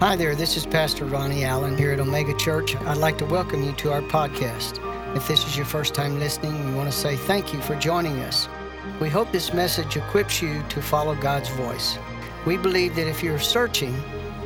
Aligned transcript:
Hi 0.00 0.16
there, 0.16 0.34
this 0.34 0.56
is 0.56 0.64
Pastor 0.64 1.04
Ronnie 1.04 1.44
Allen 1.44 1.76
here 1.76 1.92
at 1.92 2.00
Omega 2.00 2.34
Church. 2.38 2.74
I'd 2.74 2.96
like 2.96 3.18
to 3.18 3.26
welcome 3.26 3.62
you 3.62 3.72
to 3.72 3.92
our 3.92 4.00
podcast. 4.00 4.80
If 5.14 5.28
this 5.28 5.46
is 5.46 5.58
your 5.58 5.66
first 5.66 5.92
time 5.92 6.18
listening, 6.18 6.64
we 6.64 6.74
want 6.74 6.90
to 6.90 6.98
say 6.98 7.16
thank 7.16 7.52
you 7.52 7.60
for 7.60 7.76
joining 7.76 8.18
us. 8.20 8.48
We 8.98 9.10
hope 9.10 9.30
this 9.30 9.52
message 9.52 9.98
equips 9.98 10.40
you 10.40 10.62
to 10.70 10.80
follow 10.80 11.14
God's 11.14 11.50
voice. 11.50 11.98
We 12.46 12.56
believe 12.56 12.96
that 12.96 13.08
if 13.08 13.22
you're 13.22 13.38
searching, 13.38 13.94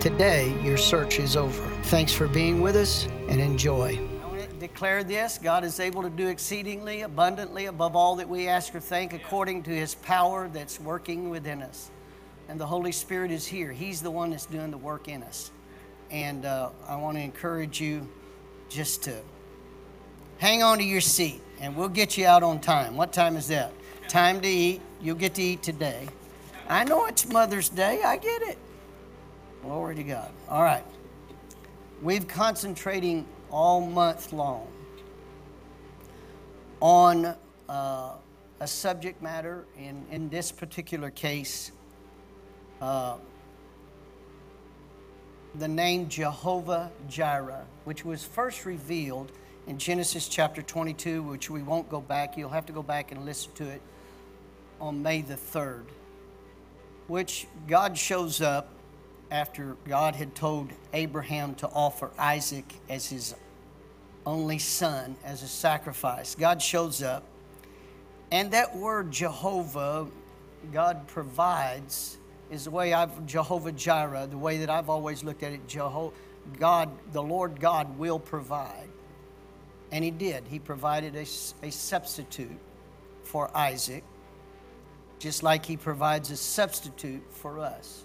today 0.01 0.61
your 0.61 0.77
search 0.77 1.21
is 1.21 1.37
over. 1.37 1.71
Thanks 1.85 2.13
for 2.13 2.27
being 2.27 2.61
with 2.61 2.75
us 2.75 3.07
and 3.29 3.41
enjoy. 3.41 4.01
I 4.25 4.27
want 4.27 4.41
to 4.41 4.57
declare 4.57 5.05
this 5.05 5.39
God 5.39 5.63
is 5.63 5.79
able 5.79 6.03
to 6.03 6.11
do 6.11 6.27
exceedingly 6.27 7.03
abundantly 7.03 7.67
above 7.67 7.95
all 7.95 8.17
that 8.17 8.29
we 8.29 8.49
ask 8.49 8.75
or 8.75 8.81
think 8.81 9.13
according 9.13 9.63
to 9.63 9.71
his 9.71 9.95
power 9.95 10.49
that's 10.49 10.81
working 10.81 11.31
within 11.31 11.63
us 11.63 11.93
and 12.49 12.61
the 12.61 12.67
Holy 12.67 12.93
Spirit 12.93 13.31
is 13.31 13.47
here. 13.47 13.73
He's 13.73 14.03
the 14.03 14.11
one 14.11 14.31
that's 14.31 14.47
doing 14.47 14.71
the 14.71 14.79
work 14.79 15.09
in 15.09 15.23
us. 15.23 15.51
And 16.11 16.45
uh, 16.45 16.71
I 16.87 16.97
want 16.97 17.17
to 17.17 17.23
encourage 17.23 17.81
you 17.81 18.09
just 18.69 19.03
to 19.05 19.21
hang 20.39 20.63
on 20.63 20.79
to 20.79 20.85
your 20.85 21.01
seat, 21.01 21.41
and 21.61 21.77
we'll 21.77 21.89
get 21.89 22.19
you 22.19 22.27
out 22.27 22.43
on 22.43 22.61
time. 22.61 22.97
What 22.97 23.13
time 23.13 23.37
is 23.37 23.49
that? 23.49 23.73
Time 24.09 24.41
to 24.43 24.49
eat. 24.49 24.81
You'll 25.01 25.17
get 25.17 25.35
to 25.35 25.43
eat 25.43 25.63
today. 25.63 26.09
I 26.69 26.85
know 26.85 27.07
it's 27.07 27.27
Mother's 27.27 27.69
Day. 27.69 28.03
I 28.03 28.17
get 28.17 28.43
it. 28.43 28.59
Glory 29.63 29.95
to 29.97 30.03
God. 30.03 30.31
All 30.49 30.63
right. 30.63 30.85
We've 32.03 32.27
concentrating 32.27 33.27
all 33.51 33.81
month 33.81 34.33
long 34.33 34.67
on 36.81 37.35
uh, 37.69 38.13
a 38.61 38.67
subject 38.67 39.23
matter. 39.23 39.65
In, 39.79 40.05
in 40.11 40.29
this 40.29 40.53
particular 40.53 41.11
case, 41.11 41.73
uh, 42.81 43.17
the 45.55 45.69
name 45.69 46.09
Jehovah 46.09 46.91
Jireh, 47.09 47.65
which 47.85 48.05
was 48.05 48.25
first 48.25 48.67
revealed 48.67 49.31
in 49.67 49.79
Genesis 49.79 50.29
chapter 50.29 50.63
22, 50.63 51.23
which 51.23 51.49
we 51.49 51.63
won't 51.63 51.89
go 51.89 52.01
back. 52.01 52.37
You'll 52.37 52.51
have 52.51 52.67
to 52.67 52.73
go 52.73 52.83
back 52.83 53.13
and 53.13 53.25
listen 53.25 53.53
to 53.55 53.69
it 53.69 53.81
on 54.81 55.03
May 55.03 55.23
the 55.23 55.37
3rd, 55.37 55.85
which 57.07 57.47
God 57.69 57.97
shows 57.97 58.41
up 58.41 58.69
after 59.31 59.77
God 59.87 60.15
had 60.15 60.35
told 60.35 60.71
Abraham 60.93 61.55
to 61.57 61.69
offer 61.69 62.11
Isaac 62.19 62.75
as 62.89 63.09
his 63.09 63.35
only 64.27 64.59
son 64.59 65.17
as 65.25 65.43
a 65.43 65.49
sacrifice. 65.49 66.35
God 66.35 66.61
shows 66.61 67.03
up, 67.03 67.25
and 68.31 68.51
that 68.53 68.77
word 68.77 69.11
Jehovah, 69.11 70.07
God 70.73 71.07
provides 71.07 72.19
is 72.51 72.65
the 72.65 72.71
way 72.71 72.93
I've 72.93 73.27
Jehovah 73.27 73.73
Jireh, 73.73 74.27
the 74.31 74.39
way 74.39 74.59
that 74.59 74.71
I've 74.71 74.89
always 74.89 75.25
looked 75.25 75.43
at 75.43 75.53
it. 75.53 75.67
Jehovah, 75.67 76.15
God, 76.59 76.91
the 77.13 77.23
Lord 77.23 77.61
God 77.61 77.99
will 77.99 78.19
provide, 78.19 78.89
and 79.93 80.05
He 80.05 80.11
did. 80.11 80.45
He 80.49 80.59
provided 80.59 81.17
a, 81.17 81.23
a 81.67 81.71
substitute 81.71 82.59
for 83.23 83.55
Isaac, 83.57 84.05
just 85.19 85.43
like 85.43 85.65
He 85.65 85.77
provides 85.77 86.31
a 86.31 86.37
substitute 86.37 87.23
for 87.31 87.59
us. 87.59 88.05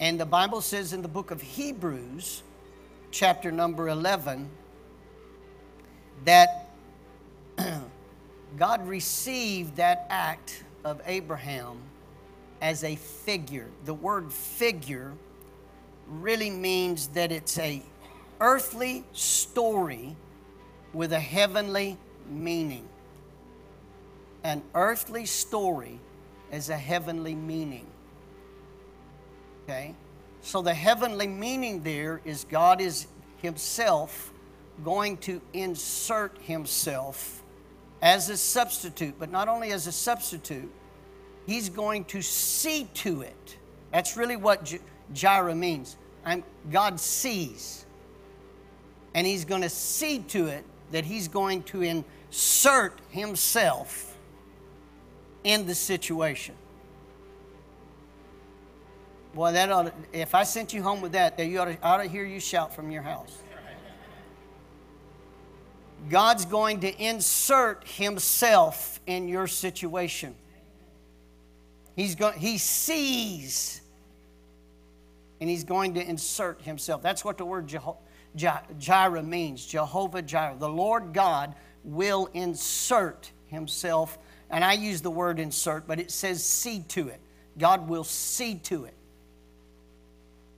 And 0.00 0.18
the 0.18 0.26
Bible 0.26 0.62
says 0.62 0.94
in 0.94 1.02
the 1.02 1.08
book 1.08 1.30
of 1.30 1.42
Hebrews, 1.42 2.42
chapter 3.10 3.52
number 3.52 3.88
11, 3.88 4.48
that 6.24 6.70
God 8.56 8.86
received 8.88 9.76
that 9.76 10.06
act 10.08 10.64
of 10.84 11.02
Abraham 11.04 11.78
as 12.60 12.84
a 12.84 12.96
figure. 12.96 13.68
The 13.84 13.94
word 13.94 14.32
figure 14.32 15.14
really 16.08 16.50
means 16.50 17.08
that 17.08 17.32
it's 17.32 17.58
a 17.58 17.82
earthly 18.40 19.04
story 19.12 20.16
with 20.92 21.12
a 21.12 21.20
heavenly 21.20 21.96
meaning. 22.28 22.88
An 24.42 24.62
earthly 24.74 25.26
story 25.26 26.00
is 26.50 26.70
a 26.70 26.76
heavenly 26.76 27.34
meaning. 27.34 27.86
Okay? 29.64 29.94
So 30.42 30.62
the 30.62 30.74
heavenly 30.74 31.26
meaning 31.26 31.82
there 31.82 32.20
is 32.24 32.44
God 32.44 32.80
is 32.80 33.06
Himself 33.38 34.32
going 34.84 35.18
to 35.18 35.40
insert 35.52 36.36
Himself 36.42 37.42
as 38.02 38.30
a 38.30 38.36
substitute, 38.36 39.14
but 39.18 39.30
not 39.30 39.48
only 39.48 39.72
as 39.72 39.86
a 39.86 39.92
substitute, 39.92 40.72
He's 41.46 41.68
going 41.68 42.04
to 42.06 42.22
see 42.22 42.88
to 42.94 43.22
it. 43.22 43.56
That's 43.92 44.16
really 44.16 44.36
what 44.36 44.72
Jireh 45.12 45.54
means. 45.54 45.96
I'm, 46.24 46.44
God 46.70 47.00
sees. 47.00 47.84
And 49.14 49.26
He's 49.26 49.44
going 49.44 49.62
to 49.62 49.68
see 49.68 50.20
to 50.28 50.46
it 50.46 50.64
that 50.92 51.04
He's 51.04 51.28
going 51.28 51.62
to 51.64 51.82
insert 51.82 53.00
Himself 53.10 54.16
in 55.44 55.66
the 55.66 55.74
situation. 55.74 56.54
Boy, 59.34 59.52
that 59.52 59.70
ought 59.70 59.82
to, 59.84 59.92
if 60.12 60.34
I 60.34 60.42
sent 60.42 60.72
you 60.72 60.82
home 60.82 61.00
with 61.00 61.12
that, 61.12 61.36
that 61.36 61.46
you 61.46 61.60
ought 61.60 61.66
to, 61.66 61.78
ought 61.82 61.98
to 61.98 62.08
hear 62.08 62.24
you 62.24 62.40
shout 62.40 62.74
from 62.74 62.90
your 62.90 63.02
house. 63.02 63.36
God's 66.08 66.44
going 66.44 66.80
to 66.80 67.02
insert 67.02 67.86
Himself 67.86 69.00
in 69.06 69.28
your 69.28 69.46
situation. 69.46 70.34
He's 72.00 72.14
going, 72.14 72.38
he 72.38 72.56
sees 72.56 73.82
and 75.38 75.50
he's 75.50 75.64
going 75.64 75.92
to 75.94 76.02
insert 76.02 76.62
himself. 76.62 77.02
That's 77.02 77.26
what 77.26 77.36
the 77.36 77.44
word 77.44 77.66
Jeho- 77.68 77.98
Jireh 78.78 79.22
means 79.22 79.66
Jehovah 79.66 80.22
Jireh. 80.22 80.56
The 80.58 80.66
Lord 80.66 81.12
God 81.12 81.54
will 81.84 82.30
insert 82.32 83.30
himself. 83.48 84.16
And 84.48 84.64
I 84.64 84.72
use 84.72 85.02
the 85.02 85.10
word 85.10 85.38
insert, 85.38 85.86
but 85.86 86.00
it 86.00 86.10
says 86.10 86.42
see 86.42 86.80
to 86.88 87.08
it. 87.08 87.20
God 87.58 87.86
will 87.86 88.04
see 88.04 88.54
to 88.54 88.86
it. 88.86 88.94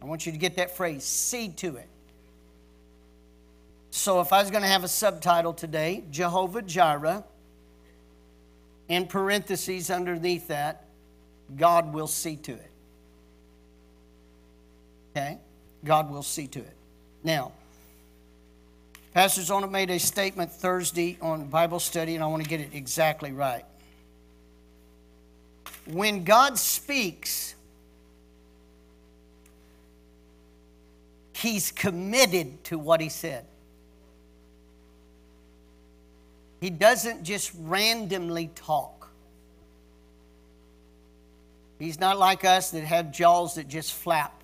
I 0.01 0.05
want 0.05 0.27
you 0.27 0.31
to 0.31 0.39
get 0.39 0.55
that 0.55 0.77
phrase 0.77 1.03
see 1.03 1.49
to 1.49 1.75
it. 1.75 1.89
So 3.91 4.21
if 4.21 4.33
I 4.33 4.41
was 4.41 4.53
going 4.53 4.63
to 4.63 4.69
have 4.69 4.85
a 4.85 4.89
subtitle 4.89 5.55
today, 5.55 6.05
Jehovah 6.13 6.63
Jireh, 6.63 7.25
in 8.87 9.09
parentheses 9.09 9.91
underneath 9.91 10.47
that, 10.47 10.87
God 11.57 11.93
will 11.93 12.07
see 12.07 12.37
to 12.37 12.53
it. 12.53 12.71
Okay? 15.15 15.39
God 15.85 16.11
will 16.11 16.23
see 16.23 16.47
to 16.49 16.59
it. 16.61 16.77
Now, 17.23 17.53
Pastor 19.15 19.43
Zona 19.43 19.67
made 19.67 19.91
a 19.91 19.99
statement 19.99 20.51
Thursday 20.51 21.19
on 21.21 21.47
Bible 21.49 21.81
study, 21.81 22.15
and 22.15 22.25
I 22.25 22.27
want 22.29 22.43
to 22.43 22.49
get 22.49 22.61
it 22.61 22.71
exactly 22.73 23.33
right. 23.33 23.65
When 25.87 26.25
God 26.25 26.59
speaks, 26.59 27.55
He's 31.35 31.73
committed 31.73 32.63
to 32.65 32.79
what 32.79 33.01
He 33.01 33.09
said. 33.09 33.45
He 36.61 36.71
doesn't 36.71 37.25
just 37.25 37.51
randomly 37.59 38.51
talk. 38.55 39.02
He's 41.83 41.99
not 41.99 42.17
like 42.17 42.45
us 42.45 42.71
that 42.71 42.85
have 42.85 43.11
jaws 43.11 43.57
that 43.57 43.67
just 43.67 43.93
flap. 43.93 44.41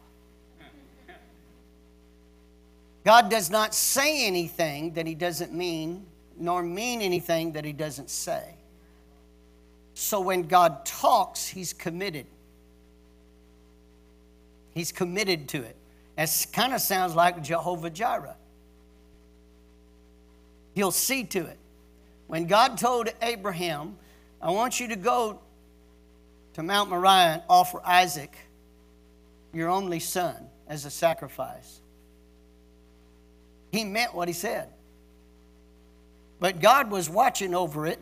God 3.04 3.30
does 3.30 3.48
not 3.48 3.76
say 3.76 4.26
anything 4.26 4.94
that 4.94 5.06
he 5.06 5.14
doesn't 5.14 5.52
mean, 5.52 6.04
nor 6.36 6.64
mean 6.64 7.00
anything 7.00 7.52
that 7.52 7.64
he 7.64 7.72
doesn't 7.72 8.10
say. 8.10 8.56
So 9.94 10.18
when 10.18 10.42
God 10.42 10.84
talks, 10.84 11.46
he's 11.46 11.72
committed. 11.72 12.26
He's 14.74 14.90
committed 14.90 15.48
to 15.50 15.62
it. 15.62 15.76
It 16.16 16.46
kind 16.52 16.74
of 16.74 16.80
sounds 16.80 17.14
like 17.14 17.40
Jehovah 17.40 17.90
Jireh. 17.90 18.36
He'll 20.74 20.90
see 20.90 21.22
to 21.22 21.46
it. 21.46 21.58
When 22.26 22.48
God 22.48 22.78
told 22.78 23.10
Abraham, 23.22 23.96
I 24.42 24.50
want 24.50 24.80
you 24.80 24.88
to 24.88 24.96
go 24.96 25.38
to 26.58 26.64
Mount 26.64 26.90
Moriah 26.90 27.34
and 27.34 27.42
offer 27.48 27.80
Isaac, 27.84 28.36
your 29.52 29.68
only 29.68 30.00
son, 30.00 30.34
as 30.66 30.84
a 30.86 30.90
sacrifice. 30.90 31.78
He 33.70 33.84
meant 33.84 34.12
what 34.12 34.26
he 34.26 34.34
said. 34.34 34.68
But 36.40 36.60
God 36.60 36.90
was 36.90 37.08
watching 37.08 37.54
over 37.54 37.86
it, 37.86 38.00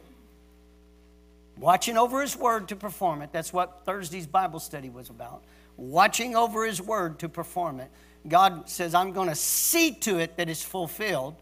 watching 1.58 1.98
over 1.98 2.22
his 2.22 2.34
word 2.34 2.68
to 2.68 2.76
perform 2.76 3.20
it. 3.20 3.28
That's 3.30 3.52
what 3.52 3.82
Thursday's 3.84 4.26
Bible 4.26 4.58
study 4.58 4.88
was 4.88 5.10
about. 5.10 5.42
Watching 5.76 6.34
over 6.34 6.64
his 6.64 6.80
word 6.80 7.18
to 7.18 7.28
perform 7.28 7.80
it. 7.80 7.90
God 8.26 8.70
says, 8.70 8.94
I'm 8.94 9.12
going 9.12 9.28
to 9.28 9.34
see 9.34 9.92
to 9.96 10.18
it 10.18 10.38
that 10.38 10.48
it's 10.48 10.62
fulfilled. 10.62 11.34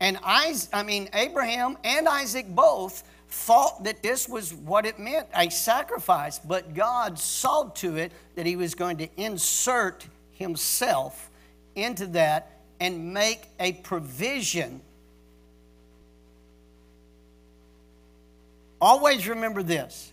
And 0.00 0.18
I, 0.24 0.56
I 0.72 0.82
mean, 0.82 1.10
Abraham 1.14 1.78
and 1.84 2.08
Isaac 2.08 2.48
both 2.48 3.04
thought 3.34 3.82
that 3.82 4.00
this 4.00 4.28
was 4.28 4.54
what 4.54 4.86
it 4.86 4.98
meant 4.98 5.26
a 5.34 5.50
sacrifice, 5.50 6.38
but 6.38 6.72
God 6.72 7.18
saw 7.18 7.64
to 7.64 7.96
it 7.96 8.12
that 8.36 8.46
He 8.46 8.54
was 8.54 8.76
going 8.76 8.98
to 8.98 9.08
insert 9.16 10.06
Himself 10.32 11.30
into 11.74 12.06
that 12.08 12.60
and 12.78 13.12
make 13.12 13.42
a 13.58 13.72
provision. 13.72 14.80
Always 18.80 19.26
remember 19.26 19.64
this. 19.64 20.12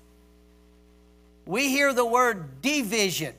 We 1.45 1.69
hear 1.69 1.93
the 1.93 2.05
word 2.05 2.61
division, 2.63 3.35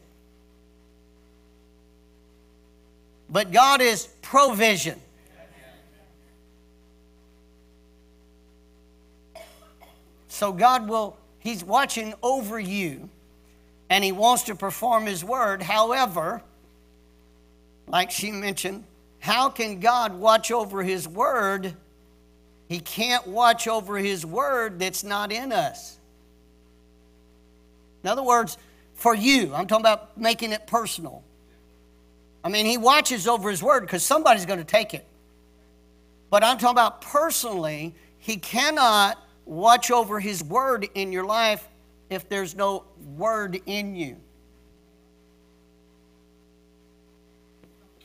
but 3.29 3.51
God 3.51 3.81
is 3.81 4.07
provision. 4.23 5.02
So 10.43 10.53
God 10.53 10.89
will, 10.89 11.17
He's 11.39 11.63
watching 11.63 12.15
over 12.21 12.59
you 12.59 13.09
and 13.89 14.03
He 14.03 14.11
wants 14.11 14.43
to 14.45 14.57
perform 14.57 15.07
His 15.07 15.25
word. 15.25 15.63
However, 15.63 16.43
like 17.87 18.11
she 18.11 18.33
mentioned, 18.33 18.83
how 19.21 19.51
can 19.51 19.79
God 19.79 20.19
watch 20.19 20.51
over 20.51 20.83
His 20.83 21.07
word? 21.07 21.77
He 22.69 22.81
can't 22.81 23.25
watch 23.29 23.69
over 23.69 23.97
His 23.99 24.27
word 24.27 24.81
that's 24.81 25.05
not 25.05 25.31
in 25.31 25.53
us. 25.53 25.97
In 28.03 28.11
other 28.11 28.25
words, 28.25 28.59
for 28.95 29.15
you, 29.15 29.55
I'm 29.55 29.69
talking 29.69 29.85
about 29.85 30.19
making 30.19 30.51
it 30.51 30.67
personal. 30.67 31.23
I 32.43 32.49
mean, 32.49 32.67
He 32.67 32.79
watches 32.79 33.29
over 33.29 33.49
His 33.49 33.63
word 33.63 33.83
because 33.83 34.05
somebody's 34.05 34.45
going 34.45 34.59
to 34.59 34.65
take 34.65 34.93
it. 34.93 35.07
But 36.31 36.43
I'm 36.43 36.59
talking 36.59 36.75
about 36.75 37.01
personally, 37.01 37.95
He 38.19 38.39
cannot 38.39 39.25
watch 39.45 39.91
over 39.91 40.21
His 40.21 40.43
word 40.43 40.89
in 40.95 41.13
your 41.13 41.25
life 41.25 41.67
if 42.11 42.29
there's 42.29 42.55
no 42.55 42.85
word 43.17 43.61
in 43.67 43.95
you. 43.95 44.17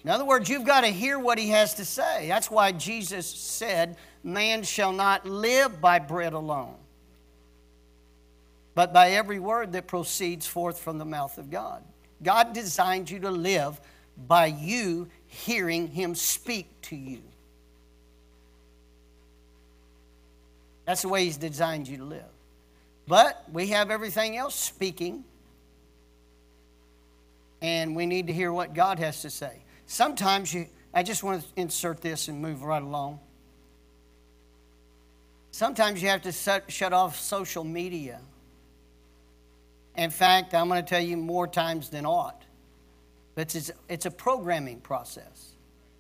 In 0.04 0.12
other 0.12 0.26
words, 0.26 0.50
you've 0.50 0.64
got 0.64 0.82
to 0.82 0.88
hear 0.88 1.20
what 1.20 1.38
He 1.38 1.50
has 1.50 1.74
to 1.76 1.86
say. 1.86 2.28
That's 2.28 2.50
why 2.50 2.72
Jesus 2.72 3.28
said, 3.28 3.98
Man 4.24 4.64
shall 4.64 4.94
not 4.94 5.26
live 5.26 5.82
by 5.82 6.00
bread 6.00 6.34
alone, 6.34 6.76
but 8.74 8.94
by 8.94 9.12
every 9.12 9.40
word 9.40 9.74
that 9.74 9.88
proceeds 9.88 10.48
forth 10.48 10.80
from 10.80 10.98
the 10.98 11.06
mouth 11.06 11.38
of 11.38 11.50
God. 11.50 11.84
God 12.24 12.54
designed 12.54 13.10
you 13.10 13.20
to 13.20 13.32
live 13.32 13.80
by 14.18 14.48
you 14.48 15.10
hearing 15.26 15.88
Him 15.88 16.16
speak 16.16 16.70
to 16.84 16.96
you. 16.96 17.22
That's 20.88 21.02
the 21.02 21.10
way 21.10 21.26
He's 21.26 21.36
designed 21.38 21.88
you 21.90 21.98
to 21.98 22.06
live. 22.06 22.24
But 23.08 23.44
we 23.52 23.68
have 23.68 23.92
everything 23.92 24.38
else 24.38 24.56
speaking, 24.56 25.26
and 27.62 27.94
we 27.96 28.06
need 28.06 28.28
to 28.28 28.34
hear 28.34 28.52
what 28.54 28.74
God 28.74 28.98
has 29.00 29.22
to 29.22 29.30
say. 29.30 29.64
Sometimes 29.86 30.54
you, 30.54 30.68
I 30.94 31.04
just 31.04 31.24
want 31.24 31.44
to 31.44 31.48
insert 31.58 32.02
this 32.02 32.30
and 32.30 32.42
move 32.42 32.64
right 32.64 32.82
along. 32.82 33.20
Sometimes 35.52 36.02
you 36.02 36.08
have 36.08 36.22
to 36.22 36.32
set, 36.32 36.72
shut 36.72 36.94
off 36.94 37.20
social 37.20 37.66
media. 37.66 38.22
In 39.98 40.10
fact, 40.10 40.54
I'm 40.54 40.70
going 40.70 40.82
to 40.82 40.88
tell 40.88 41.02
you 41.02 41.18
more 41.18 41.48
times 41.48 41.90
than 41.90 42.06
ought. 42.06 42.44
But 43.36 43.54
it's, 43.56 43.72
it's 43.90 44.06
a 44.06 44.12
programming 44.12 44.80
process, 44.80 45.52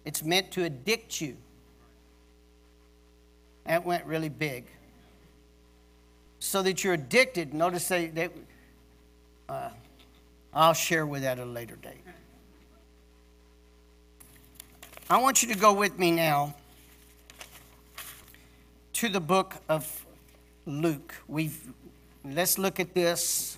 it's 0.05 0.23
meant 0.23 0.51
to 0.51 0.63
addict 0.63 1.19
you. 1.19 1.35
That 3.65 3.85
went 3.85 4.05
really 4.05 4.29
big 4.29 4.65
so 6.39 6.61
that 6.63 6.83
you're 6.83 6.93
addicted. 6.93 7.53
Notice 7.53 7.87
they, 7.87 8.07
they 8.07 8.29
uh, 9.49 9.69
I'll 10.53 10.73
share 10.73 11.05
with 11.05 11.21
that 11.21 11.39
at 11.39 11.45
a 11.45 11.49
later 11.49 11.75
date. 11.75 12.03
I 15.09 15.17
want 15.19 15.41
you 15.41 15.53
to 15.53 15.59
go 15.59 15.73
with 15.73 15.97
me 15.97 16.11
now 16.11 16.55
to 18.93 19.09
the 19.09 19.19
book 19.19 19.55
of 19.69 20.05
Luke. 20.65 21.13
We've 21.27 21.57
let's 22.25 22.57
look 22.57 22.79
at 22.79 22.93
this 22.93 23.57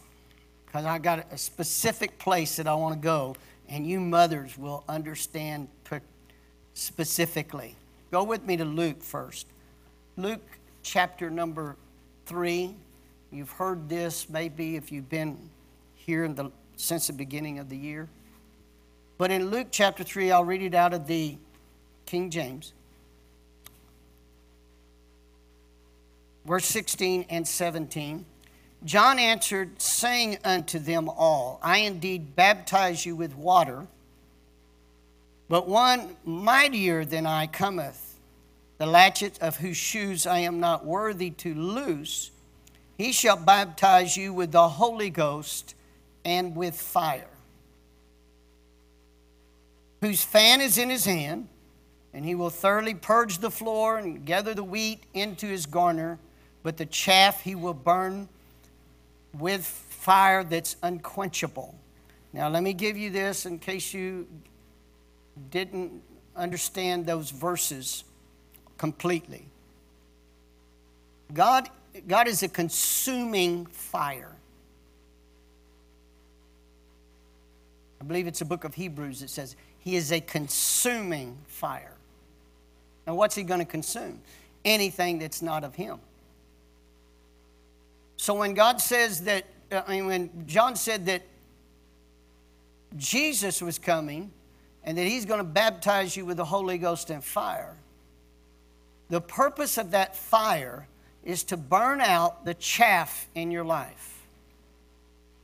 because 0.65 0.85
I 0.85 0.99
got 0.99 1.25
a 1.31 1.37
specific 1.37 2.19
place 2.19 2.57
that 2.57 2.67
I 2.67 2.75
want 2.75 2.93
to 2.93 3.01
go, 3.01 3.35
and 3.67 3.87
you 3.87 3.99
mothers 3.99 4.57
will 4.57 4.83
understand 4.87 5.69
specifically. 6.75 7.75
Go 8.11 8.23
with 8.23 8.45
me 8.45 8.57
to 8.57 8.65
Luke 8.65 9.01
first. 9.01 9.47
Luke 10.17 10.45
chapter 10.83 11.29
number 11.29 11.75
3. 12.29 12.75
You've 13.31 13.49
heard 13.49 13.89
this 13.89 14.29
maybe 14.29 14.75
if 14.75 14.91
you've 14.91 15.09
been 15.09 15.49
here 15.95 16.27
the, 16.27 16.51
since 16.77 17.07
the 17.07 17.13
beginning 17.13 17.57
of 17.57 17.69
the 17.69 17.75
year. 17.75 18.07
But 19.17 19.31
in 19.31 19.49
Luke 19.49 19.69
chapter 19.71 20.03
3, 20.03 20.31
I'll 20.31 20.45
read 20.45 20.61
it 20.61 20.75
out 20.75 20.93
of 20.93 21.07
the 21.07 21.37
King 22.05 22.29
James. 22.29 22.73
Verse 26.45 26.65
16 26.65 27.25
and 27.31 27.47
17. 27.47 28.25
John 28.85 29.17
answered, 29.17 29.81
saying 29.81 30.37
unto 30.45 30.77
them 30.77 31.09
all, 31.09 31.59
I 31.63 31.79
indeed 31.79 32.35
baptize 32.35 33.07
you 33.07 33.15
with 33.15 33.35
water, 33.35 33.87
but 35.49 35.67
one 35.67 36.15
mightier 36.23 37.05
than 37.05 37.25
I 37.25 37.47
cometh 37.47 38.08
the 38.79 38.85
latchet 38.85 39.37
of 39.41 39.57
whose 39.57 39.77
shoes 39.77 40.25
I 40.25 40.39
am 40.39 40.59
not 40.59 40.85
worthy 40.85 41.29
to 41.31 41.53
loose, 41.53 42.31
he 42.97 43.11
shall 43.11 43.35
baptize 43.35 44.17
you 44.17 44.33
with 44.33 44.53
the 44.53 44.67
Holy 44.67 45.09
Ghost 45.09 45.75
and 46.23 46.55
with 46.55 46.75
fire. 46.75 47.27
Whose 50.01 50.23
fan 50.23 50.61
is 50.61 50.77
in 50.77 50.89
his 50.89 51.03
hand, 51.03 51.49
and 52.13 52.23
he 52.23 52.35
will 52.35 52.49
thoroughly 52.49 52.93
purge 52.93 53.39
the 53.39 53.51
floor 53.51 53.97
and 53.97 54.25
gather 54.25 54.53
the 54.53 54.63
wheat 54.63 55.03
into 55.13 55.45
his 55.45 55.65
garner, 55.65 56.17
but 56.63 56.77
the 56.77 56.85
chaff 56.85 57.41
he 57.41 57.55
will 57.55 57.73
burn 57.73 58.29
with 59.37 59.65
fire 59.65 60.45
that's 60.45 60.77
unquenchable. 60.81 61.75
Now, 62.31 62.47
let 62.47 62.63
me 62.63 62.71
give 62.71 62.95
you 62.97 63.09
this 63.09 63.45
in 63.45 63.59
case 63.59 63.93
you 63.93 64.25
didn't 65.51 66.01
understand 66.35 67.05
those 67.05 67.29
verses 67.29 68.05
completely. 68.79 69.45
God, 71.31 71.69
God 72.07 72.27
is 72.27 72.41
a 72.41 72.47
consuming 72.47 73.67
fire. 73.67 74.35
I 78.01 78.05
believe 78.05 78.25
it's 78.25 78.41
a 78.41 78.45
book 78.45 78.63
of 78.63 78.73
Hebrews 78.73 79.19
that 79.19 79.29
says 79.29 79.55
he 79.77 79.95
is 79.95 80.11
a 80.11 80.21
consuming 80.21 81.37
fire. 81.45 81.94
Now, 83.06 83.15
what's 83.15 83.35
he 83.35 83.44
going 83.44 83.59
to 83.59 83.65
consume? 83.65 84.21
Anything 84.65 85.19
that's 85.19 85.42
not 85.42 85.63
of 85.63 85.75
him. 85.75 85.99
So 88.18 88.33
when 88.33 88.54
God 88.54 88.81
says 88.81 89.21
that, 89.23 89.45
uh, 89.71 89.81
I 89.87 89.92
mean, 89.92 90.06
when 90.06 90.45
John 90.47 90.75
said 90.75 91.06
that 91.07 91.23
Jesus 92.97 93.61
was 93.61 93.77
coming 93.77 94.31
and 94.83 94.97
that 94.97 95.06
he's 95.06 95.25
going 95.25 95.39
to 95.39 95.45
baptize 95.45 96.15
you 96.15 96.25
with 96.25 96.37
the 96.37 96.45
Holy 96.45 96.77
Ghost 96.77 97.09
and 97.09 97.23
fire, 97.23 97.75
the 99.09 99.21
purpose 99.21 99.78
of 99.78 99.92
that 99.92 100.16
fire 100.16 100.87
is 101.23 101.44
to 101.45 101.57
burn 101.57 101.99
out 101.99 102.45
the 102.45 102.54
chaff 102.54 103.28
in 103.35 103.51
your 103.51 103.66
life. 103.66 104.28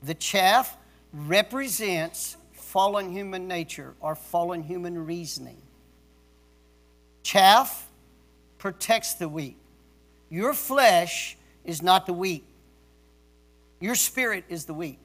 The 0.04 0.14
chaff 0.14 0.78
represents 1.12 2.38
fallen 2.54 3.12
human 3.12 3.48
nature 3.48 3.96
or 4.00 4.16
fallen 4.16 4.62
human 4.62 5.06
reasoning. 5.06 5.58
Chaff 7.24 7.90
protects 8.60 9.16
the 9.16 9.28
wheat. 9.28 9.58
Your 10.30 10.54
flesh 10.54 11.38
is 11.64 11.82
not 11.82 12.06
the 12.06 12.14
wheat, 12.14 12.44
your 13.80 13.96
spirit 13.96 14.46
is 14.48 14.66
the 14.66 14.74
wheat. 14.74 15.00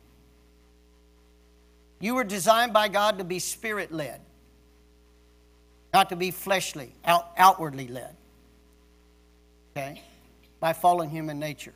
You 2.03 2.15
were 2.15 2.25
designed 2.25 2.73
by 2.73 2.89
God 2.89 3.19
to 3.19 3.25
be 3.25 3.39
spirit 3.39 3.93
led, 3.93 4.21
not 5.93 6.09
to 6.11 6.17
be 6.17 6.31
fleshly, 6.31 6.95
out, 7.05 7.31
outwardly 7.37 7.89
led 7.89 8.17
okay, 9.77 10.03
by 10.61 10.73
fallen 10.73 11.11
human 11.11 11.39
nature. 11.39 11.73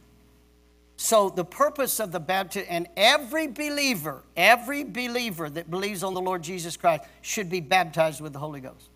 So, 0.96 1.28
the 1.28 1.44
purpose 1.44 1.98
of 1.98 2.12
the 2.12 2.20
baptism, 2.20 2.68
and 2.70 2.86
every 2.96 3.48
believer, 3.48 4.22
every 4.36 4.84
believer 4.84 5.50
that 5.50 5.70
believes 5.70 6.04
on 6.04 6.14
the 6.14 6.20
Lord 6.20 6.42
Jesus 6.42 6.76
Christ 6.76 7.04
should 7.20 7.50
be 7.50 7.60
baptized 7.60 8.20
with 8.20 8.32
the 8.32 8.38
Holy 8.38 8.60
Ghost. 8.60 8.88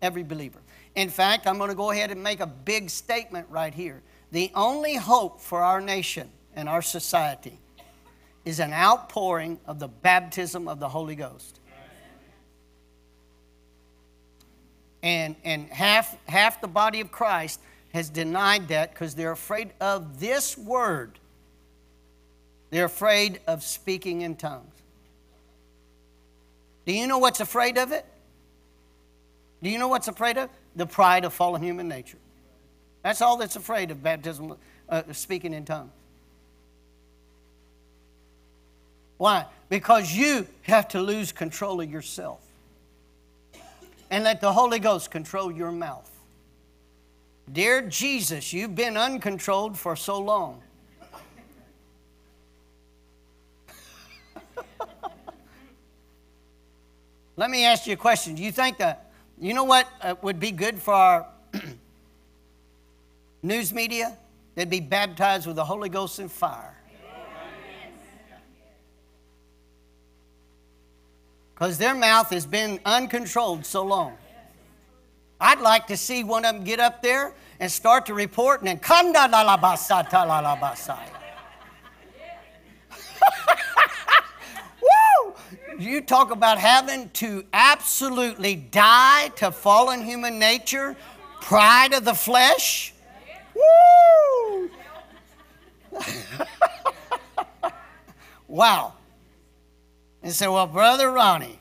Every 0.00 0.24
believer. 0.24 0.58
In 0.96 1.08
fact, 1.08 1.46
I'm 1.46 1.58
going 1.58 1.70
to 1.70 1.76
go 1.76 1.92
ahead 1.92 2.10
and 2.10 2.22
make 2.22 2.40
a 2.40 2.46
big 2.46 2.90
statement 2.90 3.46
right 3.50 3.72
here. 3.72 4.02
The 4.32 4.50
only 4.54 4.96
hope 4.96 5.40
for 5.40 5.62
our 5.62 5.80
nation 5.80 6.28
and 6.56 6.68
our 6.68 6.82
society 6.82 7.58
is 8.44 8.58
an 8.58 8.72
outpouring 8.72 9.60
of 9.66 9.78
the 9.78 9.88
baptism 9.88 10.66
of 10.66 10.80
the 10.80 10.88
Holy 10.88 11.14
Ghost. 11.14 11.60
And, 15.02 15.36
and 15.44 15.68
half, 15.68 16.16
half 16.26 16.60
the 16.60 16.68
body 16.68 17.00
of 17.00 17.10
Christ 17.10 17.60
has 17.92 18.08
denied 18.08 18.68
that 18.68 18.92
because 18.92 19.14
they're 19.14 19.32
afraid 19.32 19.70
of 19.80 20.20
this 20.20 20.56
word. 20.56 21.18
They're 22.70 22.86
afraid 22.86 23.40
of 23.46 23.62
speaking 23.62 24.22
in 24.22 24.36
tongues. 24.36 24.72
Do 26.86 26.92
you 26.92 27.06
know 27.06 27.18
what's 27.18 27.40
afraid 27.40 27.78
of 27.78 27.92
it? 27.92 28.04
Do 29.62 29.70
you 29.70 29.78
know 29.78 29.88
what's 29.88 30.08
afraid 30.08 30.38
of? 30.38 30.48
The 30.74 30.86
pride 30.86 31.24
of 31.24 31.32
fallen 31.32 31.62
human 31.62 31.86
nature. 31.86 32.18
That's 33.02 33.20
all 33.20 33.36
that's 33.36 33.56
afraid 33.56 33.90
of 33.90 34.02
baptism, 34.02 34.56
uh, 34.88 35.02
speaking 35.12 35.52
in 35.52 35.64
tongues. 35.64 35.92
Why? 39.18 39.46
Because 39.68 40.12
you 40.12 40.46
have 40.62 40.88
to 40.88 41.00
lose 41.00 41.30
control 41.30 41.80
of 41.80 41.90
yourself 41.90 42.40
and 44.12 44.22
let 44.24 44.40
the 44.42 44.52
Holy 44.52 44.78
Ghost 44.78 45.10
control 45.10 45.50
your 45.50 45.72
mouth. 45.72 46.10
Dear 47.50 47.80
Jesus, 47.88 48.52
you've 48.52 48.74
been 48.74 48.98
uncontrolled 48.98 49.78
for 49.78 49.96
so 49.96 50.18
long. 50.18 50.62
Let 57.36 57.50
me 57.50 57.64
ask 57.64 57.86
you 57.86 57.94
a 57.94 57.96
question. 57.96 58.34
Do 58.34 58.42
you 58.42 58.52
think 58.52 58.76
that, 58.78 59.10
you 59.40 59.54
know 59.54 59.64
what 59.64 59.88
uh, 60.02 60.14
would 60.20 60.38
be 60.38 60.50
good 60.50 60.78
for 60.78 60.92
our 60.92 61.26
news 63.42 63.72
media? 63.72 64.18
They'd 64.56 64.68
be 64.68 64.80
baptized 64.80 65.46
with 65.46 65.56
the 65.56 65.64
Holy 65.64 65.88
Ghost 65.88 66.18
and 66.18 66.30
fire. 66.30 66.76
Because 71.62 71.78
their 71.78 71.94
mouth 71.94 72.28
has 72.30 72.44
been 72.44 72.80
uncontrolled 72.84 73.64
so 73.64 73.84
long. 73.84 74.16
I'd 75.40 75.60
like 75.60 75.86
to 75.86 75.96
see 75.96 76.24
one 76.24 76.44
of 76.44 76.56
them 76.56 76.64
get 76.64 76.80
up 76.80 77.04
there 77.04 77.34
and 77.60 77.70
start 77.70 78.06
to 78.06 78.14
report 78.14 78.62
and 78.62 78.80
then 78.80 78.80
la 79.12 79.42
la 79.42 79.56
basata 79.56 80.26
la 80.26 80.40
la. 80.40 80.58
Woo! 84.82 85.34
You 85.78 86.00
talk 86.00 86.32
about 86.32 86.58
having 86.58 87.10
to 87.10 87.44
absolutely 87.52 88.56
die 88.56 89.28
to 89.36 89.52
fallen 89.52 90.04
human 90.04 90.40
nature, 90.40 90.96
pride 91.42 91.92
of 91.92 92.04
the 92.04 92.14
flesh. 92.14 92.92
Woo! 93.54 94.68
wow. 98.48 98.94
And 100.22 100.32
say, 100.32 100.46
well, 100.46 100.66
Brother 100.66 101.10
Ronnie, 101.10 101.58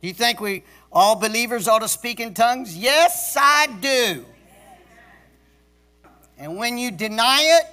do 0.00 0.08
you 0.08 0.14
think 0.14 0.40
we 0.40 0.64
all 0.90 1.16
believers 1.16 1.68
ought 1.68 1.80
to 1.80 1.88
speak 1.88 2.20
in 2.20 2.32
tongues? 2.32 2.76
Yes, 2.76 3.36
I 3.38 3.66
do. 3.80 4.24
And 6.38 6.56
when 6.56 6.78
you 6.78 6.90
deny 6.90 7.40
it, 7.42 7.66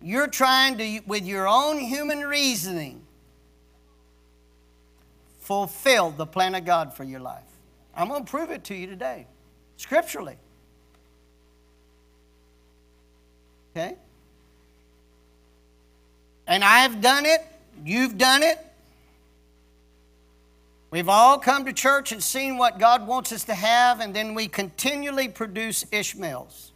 you're 0.00 0.28
trying 0.28 0.78
to, 0.78 1.00
with 1.06 1.24
your 1.24 1.48
own 1.48 1.78
human 1.78 2.20
reasoning, 2.20 3.02
fulfill 5.40 6.10
the 6.10 6.26
plan 6.26 6.54
of 6.54 6.64
God 6.64 6.94
for 6.94 7.04
your 7.04 7.20
life. 7.20 7.42
I'm 7.94 8.08
going 8.08 8.24
to 8.24 8.30
prove 8.30 8.50
it 8.50 8.64
to 8.64 8.74
you 8.74 8.86
today, 8.86 9.26
scripturally. 9.76 10.36
Okay? 13.74 13.96
And 16.48 16.64
I've 16.64 17.00
done 17.00 17.26
it, 17.26 17.46
you've 17.84 18.18
done 18.18 18.42
it, 18.42 18.58
We've 20.90 21.08
all 21.08 21.38
come 21.38 21.66
to 21.66 21.72
church 21.72 22.12
and 22.12 22.22
seen 22.22 22.56
what 22.56 22.78
God 22.78 23.06
wants 23.06 23.30
us 23.32 23.44
to 23.44 23.54
have, 23.54 24.00
and 24.00 24.14
then 24.14 24.34
we 24.34 24.48
continually 24.48 25.28
produce 25.28 25.84
Ishmaels. 25.92 26.72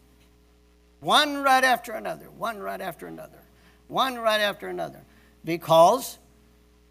One 1.00 1.42
right 1.42 1.64
after 1.64 1.92
another, 1.92 2.26
one 2.36 2.58
right 2.58 2.80
after 2.80 3.06
another, 3.06 3.38
one 3.88 4.16
right 4.16 4.40
after 4.40 4.68
another. 4.68 5.00
Because 5.44 6.18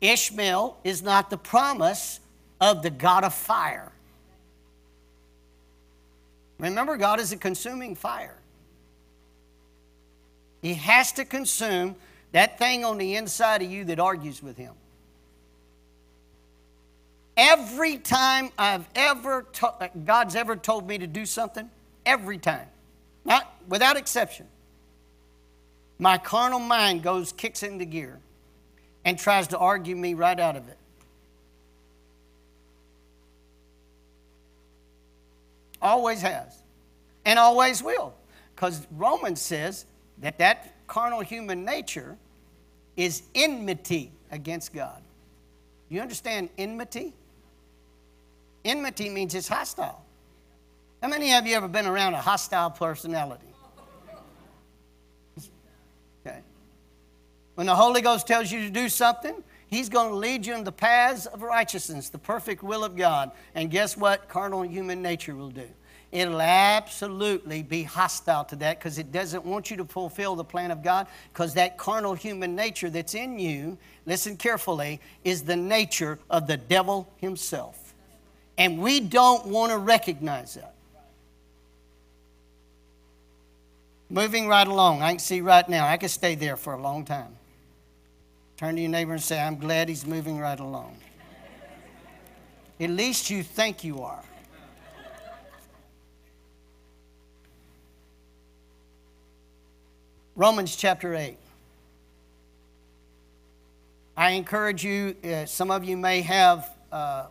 Ishmael 0.02 0.78
is 0.84 1.04
not 1.04 1.30
the 1.30 1.38
promise 1.38 2.20
of 2.60 2.82
the 2.82 2.90
God 2.90 3.24
of 3.24 3.36
fire. 3.36 3.92
Remember, 6.58 6.98
God 6.98 7.20
is 7.20 7.32
a 7.32 7.38
consuming 7.38 7.96
fire. 7.96 8.36
He 10.64 10.74
has 10.74 11.12
to 11.14 11.26
consume 11.26 11.96
that 12.32 12.58
thing 12.58 12.86
on 12.86 12.98
the 12.98 13.16
inside 13.16 13.62
of 13.62 13.70
you 13.70 13.86
that 13.86 14.00
argues 14.00 14.42
with 14.42 14.58
Him. 14.58 14.74
Every 17.38 17.98
time 17.98 18.50
I've 18.58 18.88
ever, 18.96 19.46
to- 19.54 19.68
uh, 19.68 19.88
God's 20.06 20.36
ever 20.36 20.56
told 20.56 20.88
me 20.88 20.98
to 20.98 21.08
do 21.08 21.26
something, 21.26 21.70
every 22.06 22.38
time, 22.38 22.68
not 23.26 23.54
without 23.68 23.98
exception, 23.98 24.48
my 25.98 26.18
carnal 26.18 26.60
mind 26.60 27.04
goes, 27.04 27.32
kicks 27.32 27.64
into 27.64 27.86
gear 27.86 28.20
and 29.06 29.18
tries 29.18 29.48
to 29.50 29.58
argue 29.58 29.96
me 29.96 30.14
right 30.14 30.40
out 30.40 30.56
of 30.56 30.68
it. 30.68 30.78
Always 35.82 36.22
has, 36.22 36.56
and 37.26 37.40
always 37.40 37.82
will. 37.82 38.14
Because 38.56 38.86
Romans 38.92 39.42
says 39.42 39.86
that 40.22 40.38
that 40.40 40.74
carnal 40.88 41.22
human 41.22 41.66
nature 41.66 42.18
is 42.96 43.24
enmity 43.36 44.12
against 44.32 44.74
God. 44.74 45.02
You 45.90 46.02
understand 46.02 46.50
enmity? 46.58 47.14
Enmity 48.64 49.10
means 49.10 49.36
it's 49.36 49.48
hostile. 49.48 50.04
How 51.02 51.08
many 51.08 51.34
of 51.34 51.46
you 51.48 51.56
ever 51.56 51.68
been 51.68 51.88
around 51.88 52.14
a 52.14 52.22
hostile 52.22 52.70
personality? 52.70 53.46
Okay. 56.26 56.40
When 57.56 57.66
the 57.66 57.76
Holy 57.76 58.02
Ghost 58.02 58.28
tells 58.28 58.52
you 58.52 58.62
to 58.62 58.70
do 58.70 58.88
something, 58.88 59.44
He's 59.72 59.88
going 59.88 60.10
to 60.10 60.16
lead 60.16 60.46
you 60.46 60.54
in 60.54 60.66
the 60.66 60.72
paths 60.72 61.28
of 61.28 61.44
righteousness, 61.44 62.10
the 62.10 62.18
perfect 62.18 62.62
will 62.62 62.84
of 62.84 62.98
God. 62.98 63.32
And 63.56 63.72
guess 63.72 63.96
what? 63.96 64.28
Carnal 64.28 64.64
human 64.64 65.02
nature 65.02 65.34
will 65.34 65.50
do. 65.50 65.68
It'll 66.12 66.42
absolutely 66.42 67.64
be 67.64 67.84
hostile 67.84 68.44
to 68.46 68.58
that 68.58 68.80
because 68.80 68.98
it 68.98 69.14
doesn't 69.14 69.46
want 69.46 69.72
you 69.72 69.78
to 69.78 69.86
fulfill 69.86 70.36
the 70.36 70.44
plan 70.44 70.70
of 70.70 70.84
God 70.84 71.08
because 71.32 71.54
that 71.54 71.78
carnal 71.78 72.16
human 72.16 72.54
nature 72.54 72.90
that's 72.90 73.16
in 73.16 73.40
you, 73.40 73.78
listen 74.06 74.36
carefully, 74.36 75.00
is 75.24 75.44
the 75.44 75.56
nature 75.56 76.20
of 76.30 76.48
the 76.48 76.58
devil 76.58 77.10
himself. 77.18 77.94
And 78.58 78.80
we 78.80 79.00
don't 79.00 79.46
want 79.48 79.72
to 79.72 79.78
recognize 79.78 80.56
that. 80.56 80.74
Moving 84.10 84.50
right 84.50 84.68
along, 84.68 85.02
I 85.02 85.12
can 85.12 85.20
see 85.20 85.40
right 85.40 85.68
now, 85.70 85.88
I 85.88 85.96
could 85.96 86.12
stay 86.12 86.36
there 86.36 86.58
for 86.58 86.74
a 86.74 86.82
long 86.82 87.06
time. 87.06 87.38
Turn 88.58 88.76
to 88.76 88.82
your 88.82 88.92
neighbor 88.92 89.14
and 89.14 89.22
say, 89.22 89.40
I'm 89.40 89.58
glad 89.58 89.88
he's 89.88 90.06
moving 90.06 90.38
right 90.38 90.60
along. 90.60 90.98
At 92.82 92.90
least 92.90 93.30
you 93.30 93.42
think 93.44 93.86
you 93.86 94.02
are. 94.04 94.22
Romans 100.36 100.78
chapter 100.78 101.14
8. 101.14 101.38
I 104.16 104.32
encourage 104.32 104.82
you, 104.82 105.14
uh, 105.26 105.46
some 105.46 105.70
of 105.72 105.84
you 105.84 105.98
may 105.98 106.22
have. 106.22 106.70
Uh, 106.90 107.26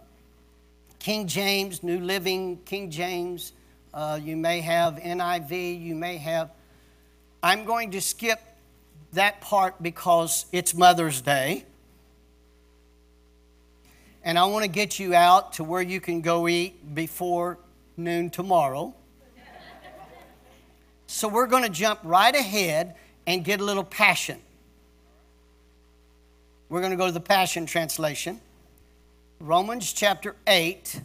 King 0.99 1.27
James, 1.27 1.83
New 1.83 1.99
Living, 1.99 2.59
King 2.67 2.91
James. 2.91 3.55
Uh, 3.95 4.21
you 4.23 4.37
may 4.37 4.61
have 4.61 4.97
NIV. 4.97 5.83
You 5.83 5.95
may 5.95 6.19
have. 6.19 6.51
I'm 7.43 7.65
going 7.65 7.93
to 7.93 8.03
skip 8.03 8.39
that 9.15 9.41
part 9.41 9.83
because 9.83 10.45
it's 10.53 10.75
Mother's 10.75 11.23
Day. 11.23 11.65
And 14.23 14.39
I 14.39 14.45
want 14.45 14.65
to 14.65 14.71
get 14.71 14.99
you 14.99 15.15
out 15.15 15.55
to 15.55 15.65
where 15.65 15.81
you 15.81 16.03
can 16.03 16.21
go 16.21 16.49
eat 16.49 16.95
before 16.95 17.59
noon 17.97 18.29
tomorrow. 18.29 18.95
So 21.11 21.27
we're 21.27 21.47
going 21.47 21.65
to 21.65 21.69
jump 21.69 21.99
right 22.05 22.35
ahead 22.35 22.95
and 23.27 23.45
get 23.45 23.61
a 23.61 23.65
little 23.65 23.85
passion. 23.85 24.39
We're 26.69 26.81
going 26.81 26.93
to 26.93 26.97
go 26.97 27.07
to 27.07 27.13
the 27.13 27.21
Passion 27.21 27.67
Translation. 27.67 28.41
Romans 29.41 29.93
chapter 29.93 30.37
8. 30.47 31.01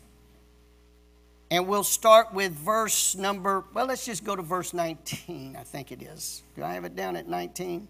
And 1.49 1.67
we'll 1.67 1.83
start 1.83 2.33
with 2.33 2.51
verse 2.51 3.15
number, 3.15 3.63
well, 3.73 3.87
let's 3.87 4.05
just 4.05 4.23
go 4.23 4.35
to 4.35 4.41
verse 4.41 4.73
19, 4.73 5.55
I 5.59 5.63
think 5.63 5.91
it 5.91 6.01
is. 6.01 6.43
Do 6.55 6.63
I 6.63 6.73
have 6.73 6.85
it 6.85 6.95
down 6.95 7.15
at 7.15 7.27
19? 7.27 7.87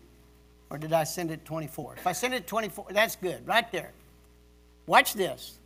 Or 0.69 0.77
did 0.77 0.93
I 0.93 1.03
send 1.03 1.31
it 1.31 1.43
24? 1.43 1.95
If 1.97 2.07
I 2.07 2.13
send 2.13 2.33
it 2.33 2.47
24, 2.47 2.87
that's 2.91 3.15
good, 3.17 3.45
right 3.45 3.69
there. 3.71 3.91
Watch 4.87 5.13
this. 5.13 5.57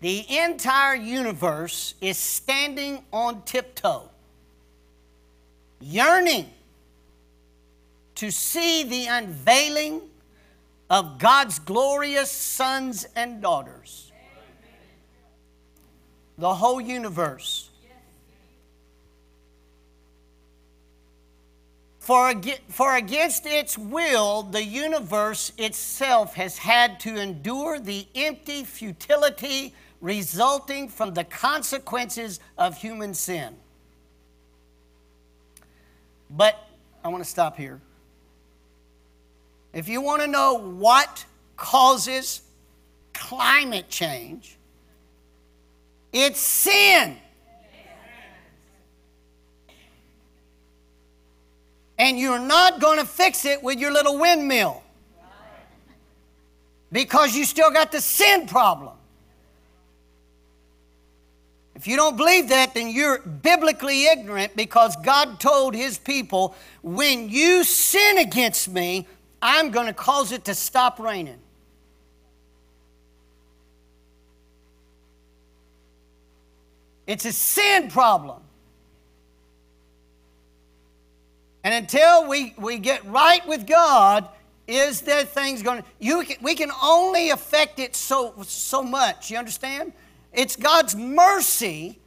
The 0.00 0.24
entire 0.38 0.94
universe 0.94 1.94
is 2.00 2.16
standing 2.16 3.04
on 3.12 3.42
tiptoe, 3.42 4.08
yearning 5.82 6.48
to 8.14 8.30
see 8.30 8.84
the 8.84 9.06
unveiling 9.06 10.00
of 10.88 11.18
God's 11.18 11.58
glorious 11.58 12.30
sons 12.30 13.06
and 13.16 13.42
daughters. 13.42 14.12
The 16.38 16.54
whole 16.54 16.80
universe. 16.80 17.70
For, 21.98 22.34
for 22.68 22.96
against 22.96 23.46
its 23.46 23.78
will, 23.78 24.42
the 24.42 24.64
universe 24.64 25.52
itself 25.56 26.34
has 26.34 26.58
had 26.58 26.98
to 27.00 27.16
endure 27.16 27.78
the 27.78 28.06
empty 28.14 28.64
futility 28.64 29.72
resulting 30.00 30.88
from 30.88 31.14
the 31.14 31.24
consequences 31.24 32.40
of 32.58 32.76
human 32.76 33.14
sin. 33.14 33.54
But 36.34 36.56
I 37.04 37.08
want 37.08 37.22
to 37.22 37.28
stop 37.28 37.56
here. 37.56 37.80
If 39.72 39.88
you 39.88 40.00
want 40.00 40.22
to 40.22 40.28
know 40.28 40.54
what 40.54 41.24
causes 41.56 42.42
climate 43.12 43.88
change, 43.88 44.56
it's 46.12 46.40
sin. 46.40 47.16
And 51.98 52.18
you're 52.18 52.38
not 52.38 52.80
going 52.80 52.98
to 52.98 53.04
fix 53.04 53.44
it 53.44 53.62
with 53.62 53.78
your 53.78 53.92
little 53.92 54.18
windmill 54.18 54.82
because 56.90 57.34
you 57.36 57.44
still 57.44 57.70
got 57.70 57.92
the 57.92 58.00
sin 58.00 58.46
problem. 58.46 58.94
If 61.82 61.88
you 61.88 61.96
don't 61.96 62.16
believe 62.16 62.50
that, 62.50 62.74
then 62.74 62.90
you're 62.90 63.18
biblically 63.18 64.06
ignorant 64.06 64.54
because 64.54 64.94
God 65.02 65.40
told 65.40 65.74
his 65.74 65.98
people, 65.98 66.54
when 66.80 67.28
you 67.28 67.64
sin 67.64 68.18
against 68.18 68.68
me, 68.68 69.08
I'm 69.42 69.72
going 69.72 69.88
to 69.88 69.92
cause 69.92 70.30
it 70.30 70.44
to 70.44 70.54
stop 70.54 71.00
raining. 71.00 71.40
It's 77.08 77.24
a 77.24 77.32
sin 77.32 77.88
problem. 77.88 78.42
And 81.64 81.74
until 81.74 82.28
we, 82.28 82.54
we 82.58 82.78
get 82.78 83.04
right 83.06 83.44
with 83.48 83.66
God, 83.66 84.28
is 84.68 85.00
there 85.00 85.24
things 85.24 85.64
going 85.64 85.82
to 85.82 85.88
you 85.98 86.22
can, 86.22 86.36
we 86.42 86.54
can 86.54 86.70
only 86.80 87.30
affect 87.30 87.80
it 87.80 87.96
so 87.96 88.34
so 88.44 88.84
much 88.84 89.28
you 89.28 89.36
understand 89.36 89.92
it's 90.32 90.56
god's 90.56 90.94
mercy 90.94 91.98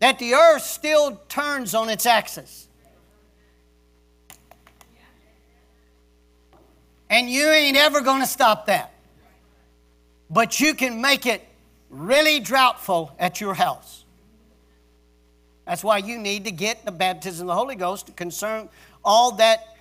that 0.00 0.18
the 0.18 0.34
earth 0.34 0.62
still 0.62 1.16
turns 1.28 1.74
on 1.74 1.88
its 1.88 2.06
axis 2.06 2.68
and 7.08 7.28
you 7.30 7.48
ain't 7.48 7.76
ever 7.76 8.00
going 8.00 8.20
to 8.20 8.26
stop 8.26 8.66
that 8.66 8.92
but 10.30 10.60
you 10.60 10.74
can 10.74 11.00
make 11.00 11.26
it 11.26 11.46
really 11.90 12.40
droughtful 12.40 13.14
at 13.18 13.40
your 13.40 13.54
house 13.54 14.02
that's 15.66 15.84
why 15.84 15.98
you 15.98 16.18
need 16.18 16.44
to 16.44 16.50
get 16.50 16.84
the 16.84 16.92
baptism 16.92 17.44
of 17.44 17.48
the 17.48 17.54
Holy 17.54 17.76
Ghost 17.76 18.06
to 18.06 18.12
concern 18.12 18.68
all 19.04 19.32
that 19.32 19.72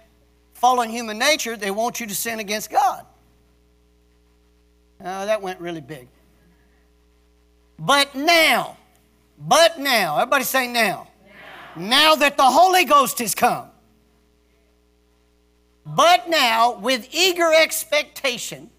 fallen 0.54 0.90
human 0.90 1.18
nature. 1.18 1.58
They 1.58 1.72
want 1.72 2.00
you 2.00 2.08
to 2.08 2.16
sin 2.16 2.40
against 2.40 2.70
God. 2.70 3.06
Uh, 5.04 5.26
that 5.26 5.42
went 5.42 5.60
really 5.60 5.82
big. 5.82 6.08
But 7.84 8.14
now, 8.14 8.78
but 9.40 9.80
now, 9.80 10.20
everybody 10.20 10.44
say 10.44 10.68
now. 10.68 11.08
now. 11.76 11.88
Now 11.88 12.16
that 12.16 12.38
the 12.38 12.44
Holy 12.44 12.86
Ghost 12.86 13.18
has 13.18 13.34
come. 13.34 13.70
But 15.84 16.30
now, 16.30 16.78
with 16.78 17.08
eager 17.12 17.52
expectation, 17.52 18.70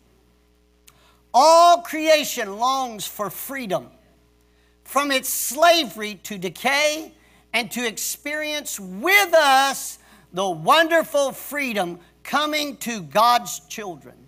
all 1.34 1.78
creation 1.78 2.58
longs 2.58 3.04
for 3.04 3.28
freedom 3.28 3.88
from 4.84 5.10
its 5.10 5.28
slavery 5.28 6.20
to 6.22 6.38
decay 6.38 7.12
and 7.52 7.72
to 7.72 7.84
experience 7.84 8.78
with 8.78 9.34
us 9.34 9.98
the 10.32 10.48
wonderful 10.48 11.32
freedom 11.32 11.98
coming 12.22 12.76
to 12.76 13.00
God's 13.00 13.58
children. 13.68 14.21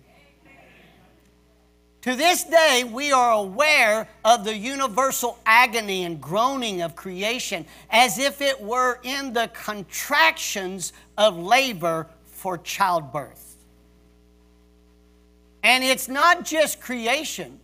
To 2.05 2.15
this 2.15 2.43
day, 2.43 2.83
we 2.83 3.11
are 3.11 3.31
aware 3.31 4.07
of 4.23 4.43
the 4.43 4.55
universal 4.55 5.39
agony 5.43 6.03
and 6.03 6.21
groaning 6.21 6.83
of 6.83 6.95
creation 6.95 7.65
as 7.89 8.19
if 8.19 8.41
it 8.41 8.61
were 8.61 8.99
in 9.01 9.33
the 9.33 9.49
contractions 9.55 10.93
of 11.17 11.35
labor 11.35 12.05
for 12.27 12.59
childbirth. 12.59 13.55
And 15.63 15.83
it's 15.83 16.07
not 16.07 16.45
just 16.45 16.79
creation, 16.79 17.59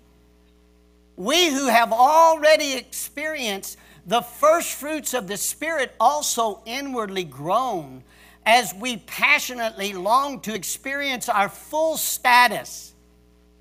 we 1.18 1.52
who 1.52 1.68
have 1.68 1.92
already 1.92 2.74
experienced 2.74 3.78
the 4.08 4.22
first 4.22 4.74
fruits 4.74 5.14
of 5.14 5.28
the 5.28 5.38
Spirit 5.38 5.94
also 6.00 6.64
inwardly 6.66 7.26
groan 7.26 8.04
as 8.44 8.74
we 8.74 8.98
passionately 8.98 9.94
long 9.94 10.40
to 10.40 10.56
experience 10.56 11.30
our 11.30 11.48
full 11.48 11.96
status. 11.96 12.96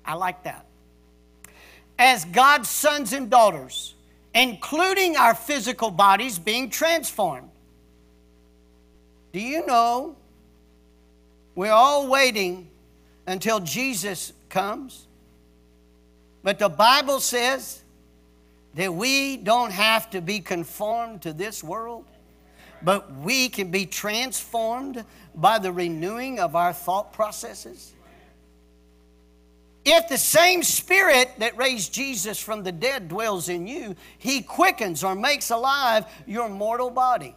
I 0.03 0.15
like 0.15 0.41
that. 0.45 0.65
As 2.03 2.25
God's 2.25 2.67
sons 2.67 3.13
and 3.13 3.29
daughters, 3.29 3.93
including 4.33 5.17
our 5.17 5.35
physical 5.35 5.91
bodies 5.91 6.39
being 6.39 6.71
transformed. 6.71 7.51
Do 9.31 9.39
you 9.39 9.63
know 9.67 10.15
we're 11.53 11.71
all 11.71 12.07
waiting 12.07 12.71
until 13.27 13.59
Jesus 13.59 14.33
comes? 14.49 15.05
But 16.41 16.57
the 16.57 16.69
Bible 16.69 17.19
says 17.19 17.83
that 18.73 18.91
we 18.91 19.37
don't 19.37 19.71
have 19.71 20.09
to 20.09 20.21
be 20.21 20.39
conformed 20.39 21.21
to 21.21 21.33
this 21.33 21.63
world, 21.63 22.05
but 22.81 23.13
we 23.17 23.47
can 23.47 23.69
be 23.69 23.85
transformed 23.85 25.05
by 25.35 25.59
the 25.59 25.71
renewing 25.71 26.39
of 26.39 26.55
our 26.55 26.73
thought 26.73 27.13
processes. 27.13 27.93
If 29.83 30.09
the 30.09 30.17
same 30.17 30.61
spirit 30.61 31.31
that 31.39 31.57
raised 31.57 31.93
Jesus 31.93 32.39
from 32.39 32.63
the 32.63 32.71
dead 32.71 33.07
dwells 33.07 33.49
in 33.49 33.65
you, 33.65 33.95
he 34.19 34.41
quickens 34.41 35.03
or 35.03 35.15
makes 35.15 35.49
alive 35.49 36.05
your 36.27 36.49
mortal 36.49 36.91
body. 36.91 37.35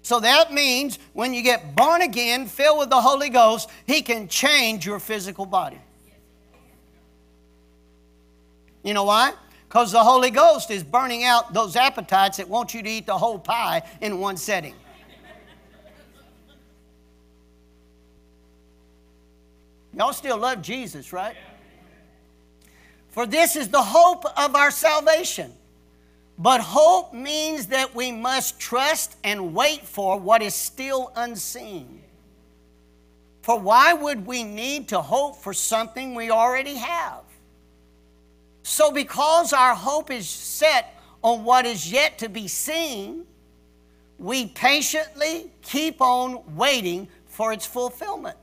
So 0.00 0.18
that 0.20 0.52
means 0.52 0.98
when 1.12 1.34
you 1.34 1.42
get 1.42 1.76
born 1.76 2.02
again, 2.02 2.46
filled 2.46 2.78
with 2.78 2.90
the 2.90 3.00
Holy 3.00 3.28
Ghost, 3.28 3.68
he 3.86 4.02
can 4.02 4.26
change 4.26 4.86
your 4.86 4.98
physical 4.98 5.46
body. 5.46 5.78
You 8.82 8.94
know 8.94 9.04
why? 9.04 9.34
Because 9.68 9.92
the 9.92 10.02
Holy 10.02 10.30
Ghost 10.30 10.70
is 10.70 10.82
burning 10.82 11.24
out 11.24 11.54
those 11.54 11.76
appetites 11.76 12.38
that 12.38 12.48
want 12.48 12.74
you 12.74 12.82
to 12.82 12.90
eat 12.90 13.06
the 13.06 13.16
whole 13.16 13.38
pie 13.38 13.82
in 14.00 14.18
one 14.18 14.36
setting. 14.36 14.74
Y'all 19.94 20.12
still 20.12 20.38
love 20.38 20.62
Jesus, 20.62 21.12
right? 21.12 21.36
For 23.08 23.26
this 23.26 23.56
is 23.56 23.68
the 23.68 23.82
hope 23.82 24.24
of 24.38 24.56
our 24.56 24.70
salvation. 24.70 25.52
But 26.38 26.60
hope 26.60 27.12
means 27.12 27.66
that 27.66 27.94
we 27.94 28.10
must 28.10 28.58
trust 28.58 29.16
and 29.22 29.54
wait 29.54 29.82
for 29.86 30.18
what 30.18 30.42
is 30.42 30.54
still 30.54 31.12
unseen. 31.14 32.02
For 33.42 33.58
why 33.58 33.92
would 33.92 34.26
we 34.26 34.42
need 34.42 34.88
to 34.88 35.00
hope 35.00 35.36
for 35.36 35.52
something 35.52 36.14
we 36.14 36.30
already 36.30 36.76
have? 36.76 37.22
So, 38.62 38.92
because 38.92 39.52
our 39.52 39.74
hope 39.74 40.10
is 40.10 40.28
set 40.28 40.98
on 41.22 41.44
what 41.44 41.66
is 41.66 41.90
yet 41.90 42.18
to 42.18 42.28
be 42.28 42.48
seen, 42.48 43.26
we 44.18 44.46
patiently 44.46 45.50
keep 45.62 46.00
on 46.00 46.56
waiting 46.56 47.08
for 47.26 47.52
its 47.52 47.66
fulfillment. 47.66 48.36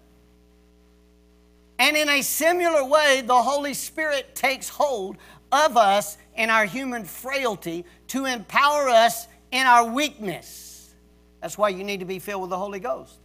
And 1.80 1.96
in 1.96 2.10
a 2.10 2.22
similar 2.22 2.84
way, 2.84 3.24
the 3.26 3.42
Holy 3.42 3.74
Spirit 3.74 4.36
takes 4.36 4.68
hold 4.68 5.16
of 5.52 5.78
us 5.78 6.18
in 6.36 6.50
our 6.50 6.66
human 6.66 7.06
frailty 7.06 7.86
to 8.08 8.26
empower 8.26 8.90
us 8.90 9.28
in 9.52 9.66
our 9.66 9.86
weakness. 9.86 10.94
That's 11.42 11.58
why 11.58 11.70
you 11.70 11.86
need 11.86 12.02
to 12.02 12.06
be 12.06 12.20
filled 12.20 12.42
with 12.42 12.50
the 12.50 12.58
Holy 12.58 12.82
Ghost. 12.82 13.16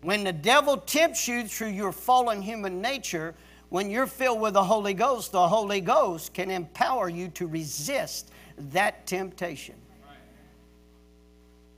When 0.00 0.24
the 0.24 0.32
devil 0.32 0.78
tempts 0.78 1.28
you 1.28 1.46
through 1.46 1.68
your 1.68 1.92
fallen 1.92 2.40
human 2.40 2.80
nature, 2.80 3.34
when 3.68 3.90
you're 3.90 4.06
filled 4.06 4.40
with 4.40 4.54
the 4.54 4.64
Holy 4.64 4.94
Ghost, 4.94 5.32
the 5.32 5.46
Holy 5.46 5.82
Ghost 5.82 6.32
can 6.32 6.50
empower 6.50 7.10
you 7.10 7.28
to 7.28 7.46
resist 7.46 8.30
that 8.56 9.06
temptation. 9.06 9.74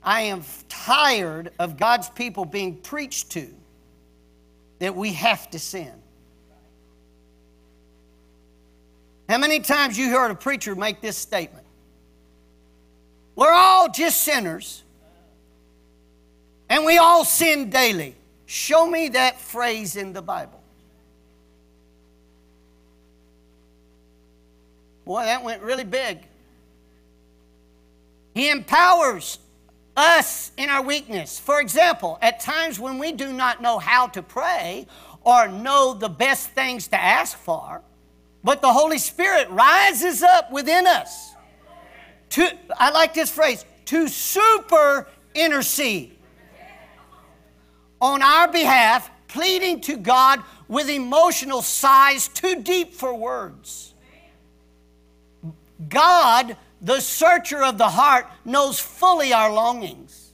I 0.01 0.21
am 0.21 0.43
tired 0.69 1.51
of 1.59 1.75
God's 1.75 2.09
people 2.09 2.45
being 2.45 2.77
preached 2.77 3.31
to 3.31 3.49
that 4.79 4.95
we 4.95 5.13
have 5.13 5.49
to 5.51 5.59
sin. 5.59 5.91
How 9.27 9.37
many 9.37 9.59
times 9.59 9.97
you 9.97 10.09
heard 10.09 10.31
a 10.31 10.35
preacher 10.35 10.73
make 10.75 11.01
this 11.01 11.17
statement? 11.17 11.65
We're 13.35 13.53
all 13.53 13.89
just 13.89 14.21
sinners 14.21 14.83
and 16.67 16.85
we 16.85 16.97
all 16.97 17.23
sin 17.23 17.69
daily. 17.69 18.15
Show 18.45 18.87
me 18.87 19.09
that 19.09 19.39
phrase 19.39 19.95
in 19.95 20.13
the 20.13 20.21
Bible. 20.21 20.59
Boy, 25.05 25.23
that 25.23 25.43
went 25.43 25.61
really 25.61 25.83
big. 25.83 26.19
He 28.33 28.49
empowers 28.49 29.39
us 29.99 30.51
in 30.55 30.69
our 30.69 30.81
weakness. 30.81 31.37
For 31.37 31.59
example, 31.59 32.17
at 32.21 32.39
times 32.39 32.79
when 32.79 32.97
we 32.97 33.11
do 33.11 33.33
not 33.33 33.61
know 33.61 33.77
how 33.79 34.07
to 34.07 34.21
pray 34.23 34.87
or 35.23 35.47
know 35.47 35.93
the 35.93 36.09
best 36.09 36.51
things 36.51 36.87
to 36.87 36.99
ask 36.99 37.37
for, 37.37 37.81
but 38.43 38.61
the 38.61 38.71
Holy 38.71 38.97
Spirit 38.97 39.49
rises 39.49 40.23
up 40.23 40.51
within 40.51 40.87
us. 40.87 41.33
To, 42.31 42.49
I 42.77 42.91
like 42.91 43.13
this 43.13 43.29
phrase, 43.29 43.65
to 43.85 44.07
super 44.07 45.07
intercede 45.35 46.15
on 47.99 48.21
our 48.21 48.49
behalf, 48.49 49.11
pleading 49.27 49.81
to 49.81 49.97
God 49.97 50.41
with 50.69 50.89
emotional 50.89 51.61
sighs 51.61 52.29
too 52.29 52.61
deep 52.61 52.93
for 52.93 53.13
words. 53.13 53.93
God, 55.89 56.55
the 56.81 56.99
searcher 56.99 57.63
of 57.63 57.77
the 57.77 57.89
heart, 57.89 58.25
knows 58.45 58.79
fully 58.79 59.33
our 59.33 59.51
longings. 59.51 60.33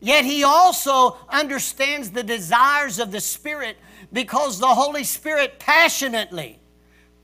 Yet 0.00 0.24
He 0.24 0.44
also 0.44 1.16
understands 1.28 2.10
the 2.10 2.22
desires 2.22 2.98
of 2.98 3.10
the 3.10 3.20
Spirit 3.20 3.76
because 4.12 4.58
the 4.58 4.66
Holy 4.66 5.04
Spirit 5.04 5.58
passionately 5.58 6.60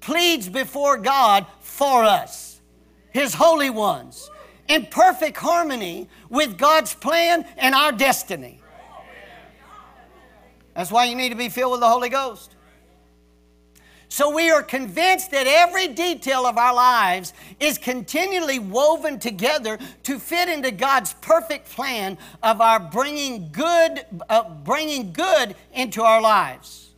pleads 0.00 0.48
before 0.48 0.96
God 0.98 1.46
for 1.60 2.04
us, 2.04 2.60
His 3.10 3.34
holy 3.34 3.70
ones, 3.70 4.30
in 4.68 4.86
perfect 4.86 5.36
harmony 5.36 6.08
with 6.28 6.56
God's 6.56 6.94
plan 6.94 7.46
and 7.56 7.74
our 7.74 7.92
destiny. 7.92 8.60
That's 10.74 10.90
why 10.90 11.04
you 11.04 11.16
need 11.16 11.30
to 11.30 11.34
be 11.34 11.48
filled 11.48 11.72
with 11.72 11.80
the 11.80 11.88
Holy 11.88 12.08
Ghost. 12.08 12.54
So 14.12 14.28
we 14.28 14.50
are 14.50 14.64
convinced 14.64 15.30
that 15.30 15.46
every 15.46 15.86
detail 15.86 16.44
of 16.44 16.58
our 16.58 16.74
lives 16.74 17.32
is 17.60 17.78
continually 17.78 18.58
woven 18.58 19.20
together 19.20 19.78
to 20.02 20.18
fit 20.18 20.48
into 20.48 20.72
God's 20.72 21.14
perfect 21.20 21.70
plan 21.70 22.18
of 22.42 22.60
our 22.60 22.80
bringing 22.80 23.50
good, 23.52 24.04
uh, 24.28 24.50
bringing 24.64 25.12
good 25.12 25.54
into 25.72 26.02
our 26.02 26.20
lives. 26.20 26.90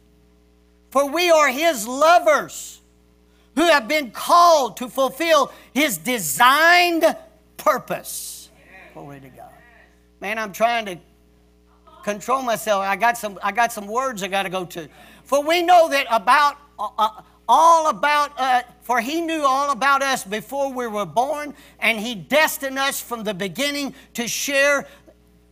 For 0.90 1.06
we 1.06 1.30
are 1.30 1.48
His 1.48 1.86
lovers 1.86 2.80
who 3.56 3.66
have 3.66 3.86
been 3.86 4.10
called 4.10 4.78
to 4.78 4.88
fulfill 4.88 5.52
His 5.74 5.98
designed 5.98 7.04
purpose. 7.58 8.48
Glory 8.94 9.20
to 9.20 9.28
God. 9.28 9.50
Man, 10.22 10.38
I'm 10.38 10.52
trying 10.54 10.86
to 10.86 10.98
control 12.04 12.40
myself. 12.40 12.82
I 12.82 12.96
got 12.96 13.18
some, 13.18 13.38
I 13.42 13.52
got 13.52 13.70
some 13.70 13.86
words 13.86 14.22
I 14.22 14.28
got 14.28 14.44
to 14.44 14.50
go 14.50 14.64
to. 14.64 14.88
For 15.24 15.42
we 15.42 15.60
know 15.60 15.90
that 15.90 16.06
about 16.10 16.56
all 16.78 17.88
about 17.88 18.32
uh, 18.38 18.62
for 18.82 19.00
he 19.00 19.20
knew 19.20 19.42
all 19.42 19.70
about 19.70 20.02
us 20.02 20.24
before 20.24 20.72
we 20.72 20.86
were 20.86 21.06
born 21.06 21.54
and 21.80 21.98
he 21.98 22.14
destined 22.14 22.78
us 22.78 23.00
from 23.00 23.24
the 23.24 23.34
beginning 23.34 23.94
to 24.14 24.26
share 24.26 24.86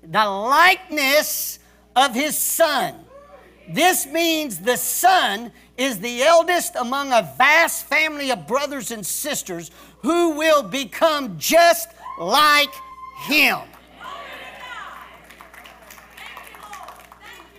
the 0.03 0.25
likeness 0.25 1.59
of 1.97 2.15
his 2.15 2.37
son 2.37 2.95
this 3.69 4.07
means 4.07 4.59
the 4.59 4.77
son 4.77 5.53
is 5.77 6.01
the 6.01 6.23
eldest 6.23 6.75
among 6.77 7.13
a 7.13 7.35
vast 7.39 7.87
family 7.87 8.31
of 8.31 8.47
brothers 8.47 8.91
and 8.91 9.07
sisters 9.07 9.71
who 10.03 10.31
will 10.31 10.63
become 10.63 11.39
just 11.39 11.89
like 12.19 12.73
him 13.27 13.59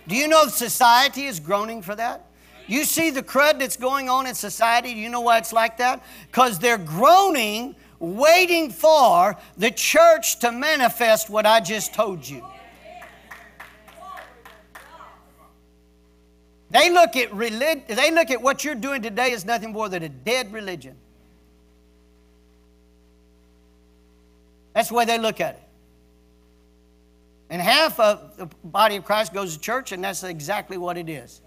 Do 0.08 0.16
you 0.16 0.28
know 0.28 0.46
society 0.48 1.26
is 1.26 1.38
groaning 1.38 1.82
for 1.82 1.94
that? 1.94 2.26
You 2.66 2.84
see 2.84 3.10
the 3.10 3.22
crud 3.22 3.58
that's 3.58 3.76
going 3.76 4.08
on 4.08 4.26
in 4.26 4.34
society. 4.34 4.94
Do 4.94 5.00
you 5.00 5.08
know 5.08 5.20
why 5.20 5.38
it's 5.38 5.52
like 5.52 5.76
that? 5.78 6.02
Because 6.28 6.58
they're 6.58 6.78
groaning, 6.78 7.76
waiting 7.98 8.70
for 8.70 9.36
the 9.56 9.70
church 9.70 10.38
to 10.40 10.52
manifest 10.52 11.28
what 11.28 11.46
I 11.46 11.60
just 11.60 11.92
told 11.92 12.26
you. 12.28 12.44
They 16.70 16.88
look 16.88 17.16
at 17.16 17.32
relig- 17.34 17.86
they 17.86 18.10
look 18.10 18.30
at 18.30 18.40
what 18.40 18.64
you're 18.64 18.74
doing 18.74 19.02
today 19.02 19.32
as 19.34 19.44
nothing 19.44 19.72
more 19.72 19.90
than 19.90 20.02
a 20.04 20.08
dead 20.08 20.52
religion. 20.52 20.96
That's 24.72 24.88
the 24.88 24.94
way 24.94 25.04
they 25.04 25.18
look 25.18 25.40
at 25.40 25.56
it. 25.56 25.62
And 27.50 27.60
half 27.60 28.00
of 28.00 28.38
the 28.38 28.46
body 28.64 28.96
of 28.96 29.04
Christ 29.04 29.34
goes 29.34 29.54
to 29.54 29.60
church, 29.60 29.92
and 29.92 30.02
that's 30.02 30.22
exactly 30.22 30.78
what 30.78 30.96
it 30.96 31.10
is. 31.10 31.42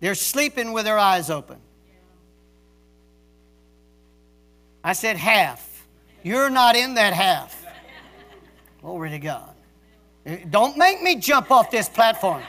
They're 0.00 0.14
sleeping 0.14 0.72
with 0.72 0.84
their 0.84 0.98
eyes 0.98 1.30
open. 1.30 1.58
I 4.84 4.92
said 4.92 5.16
half. 5.16 5.86
You're 6.22 6.50
not 6.50 6.76
in 6.76 6.94
that 6.94 7.12
half. 7.12 7.64
Glory 8.80 9.10
to 9.10 9.18
God. 9.18 9.54
Eh, 10.24 10.38
don't 10.48 10.76
make 10.76 11.02
me 11.02 11.16
jump 11.16 11.50
off 11.50 11.70
this 11.70 11.88
platform. 11.88 12.42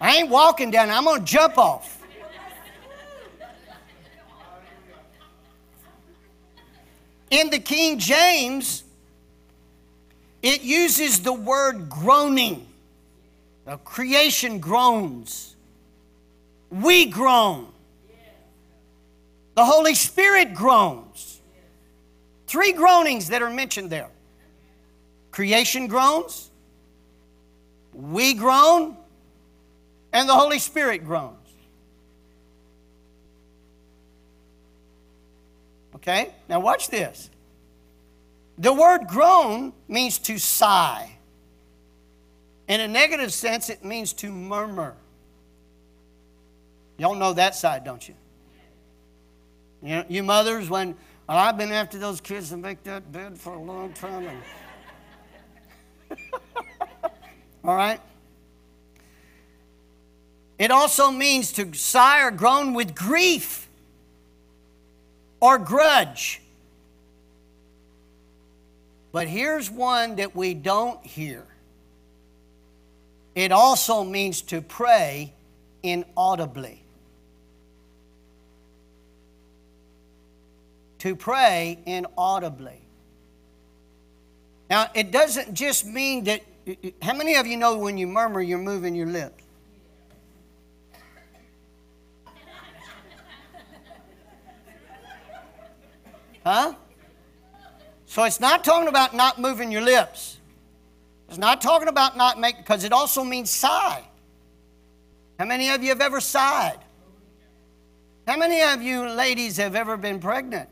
I 0.00 0.16
ain't 0.16 0.30
walking 0.30 0.70
down, 0.70 0.90
I'm 0.90 1.04
going 1.04 1.20
to 1.20 1.26
jump 1.26 1.58
off. 1.58 1.98
In 7.30 7.50
the 7.50 7.60
King 7.60 7.98
James, 7.98 8.82
it 10.42 10.62
uses 10.62 11.20
the 11.20 11.32
word 11.32 11.88
groaning. 11.88 12.66
The 13.66 13.76
creation 13.78 14.58
groans. 14.58 15.54
We 16.70 17.06
groan. 17.06 17.66
The 19.56 19.64
Holy 19.64 19.94
Spirit 19.94 20.54
groans. 20.54 21.40
Three 22.46 22.72
groanings 22.72 23.28
that 23.28 23.42
are 23.42 23.50
mentioned 23.50 23.90
there 23.90 24.10
creation 25.30 25.86
groans, 25.86 26.50
we 27.92 28.34
groan, 28.34 28.96
and 30.12 30.28
the 30.28 30.34
Holy 30.34 30.58
Spirit 30.58 31.04
groans. 31.04 31.36
Okay? 35.94 36.32
Now 36.48 36.60
watch 36.60 36.88
this. 36.88 37.30
The 38.58 38.72
word 38.72 39.06
groan 39.06 39.72
means 39.88 40.18
to 40.20 40.38
sigh. 40.38 41.16
In 42.68 42.80
a 42.80 42.88
negative 42.88 43.32
sense, 43.32 43.70
it 43.70 43.84
means 43.84 44.12
to 44.14 44.30
murmur. 44.30 44.94
Y'all 47.00 47.14
know 47.14 47.32
that 47.32 47.54
side, 47.54 47.82
don't 47.82 48.06
you? 48.06 48.14
You, 49.82 49.88
know, 49.88 50.04
you 50.06 50.22
mothers, 50.22 50.68
when 50.68 50.94
well, 51.26 51.38
I've 51.38 51.56
been 51.56 51.72
after 51.72 51.98
those 51.98 52.20
kids 52.20 52.50
to 52.50 52.58
make 52.58 52.82
that 52.84 53.10
bed 53.10 53.38
for 53.38 53.54
a 53.54 53.58
long 53.58 53.94
time. 53.94 54.26
And... 56.10 56.18
All 57.64 57.74
right? 57.74 58.02
It 60.58 60.70
also 60.70 61.10
means 61.10 61.52
to 61.52 61.72
sigh 61.72 62.22
or 62.22 62.30
groan 62.30 62.74
with 62.74 62.94
grief 62.94 63.66
or 65.40 65.56
grudge. 65.56 66.42
But 69.10 69.26
here's 69.26 69.70
one 69.70 70.16
that 70.16 70.36
we 70.36 70.52
don't 70.52 71.02
hear 71.02 71.46
it 73.34 73.52
also 73.52 74.04
means 74.04 74.42
to 74.42 74.60
pray 74.60 75.32
inaudibly. 75.82 76.82
To 81.00 81.16
pray 81.16 81.78
inaudibly. 81.86 82.80
Now, 84.68 84.90
it 84.94 85.10
doesn't 85.10 85.54
just 85.54 85.86
mean 85.86 86.24
that. 86.24 86.42
How 87.02 87.14
many 87.14 87.36
of 87.36 87.46
you 87.46 87.56
know 87.56 87.78
when 87.78 87.98
you 87.98 88.06
murmur, 88.06 88.40
you're 88.40 88.58
moving 88.58 88.94
your 88.94 89.06
lips? 89.06 89.42
Huh? 96.44 96.74
So 98.06 98.24
it's 98.24 98.40
not 98.40 98.64
talking 98.64 98.88
about 98.88 99.14
not 99.14 99.38
moving 99.38 99.70
your 99.70 99.82
lips. 99.82 100.38
It's 101.28 101.38
not 101.38 101.60
talking 101.60 101.88
about 101.88 102.16
not 102.16 102.38
making, 102.38 102.62
because 102.62 102.84
it 102.84 102.92
also 102.92 103.24
means 103.24 103.50
sigh. 103.50 104.02
How 105.38 105.44
many 105.46 105.70
of 105.70 105.82
you 105.82 105.90
have 105.90 106.00
ever 106.00 106.20
sighed? 106.20 106.78
How 108.26 108.36
many 108.36 108.62
of 108.62 108.82
you 108.82 109.08
ladies 109.08 109.56
have 109.56 109.74
ever 109.74 109.96
been 109.96 110.18
pregnant? 110.20 110.68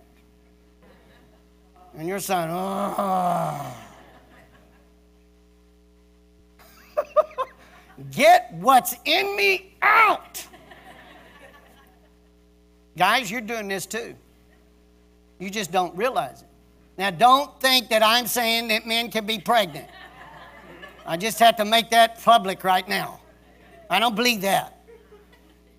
And 1.97 2.09
you're 2.09 2.21
saying, 2.21 2.49
oh. 2.51 3.77
Get 8.13 8.53
what's 8.55 8.95
in 9.05 9.37
me 9.37 9.75
out. 9.83 10.47
Guys, 12.97 13.31
you're 13.31 13.41
doing 13.41 13.69
this 13.69 13.87
too. 13.87 14.15
You 15.39 15.51
just 15.51 15.71
don't 15.73 15.97
realize 15.97 16.43
it. 16.43 16.49
Now, 16.97 17.11
don't 17.11 17.61
think 17.61 17.89
that 17.91 18.03
I'm 18.03 18.27
saying 18.27 18.69
that 18.69 18.87
men 18.87 19.11
can 19.11 19.25
be 19.25 19.39
pregnant. 19.39 19.89
I 21.07 21.17
just 21.17 21.39
have 21.39 21.57
to 21.57 21.65
make 21.65 21.91
that 21.91 22.23
public 22.23 22.65
right 22.65 22.87
now. 22.89 23.21
I 23.89 23.99
don't 23.99 24.17
believe 24.17 24.43
that. 24.43 24.85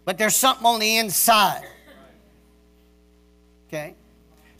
But 0.06 0.18
there's 0.18 0.36
something 0.36 0.66
on 0.66 0.80
the 0.80 0.98
inside. 0.98 1.66
Okay? 3.68 3.96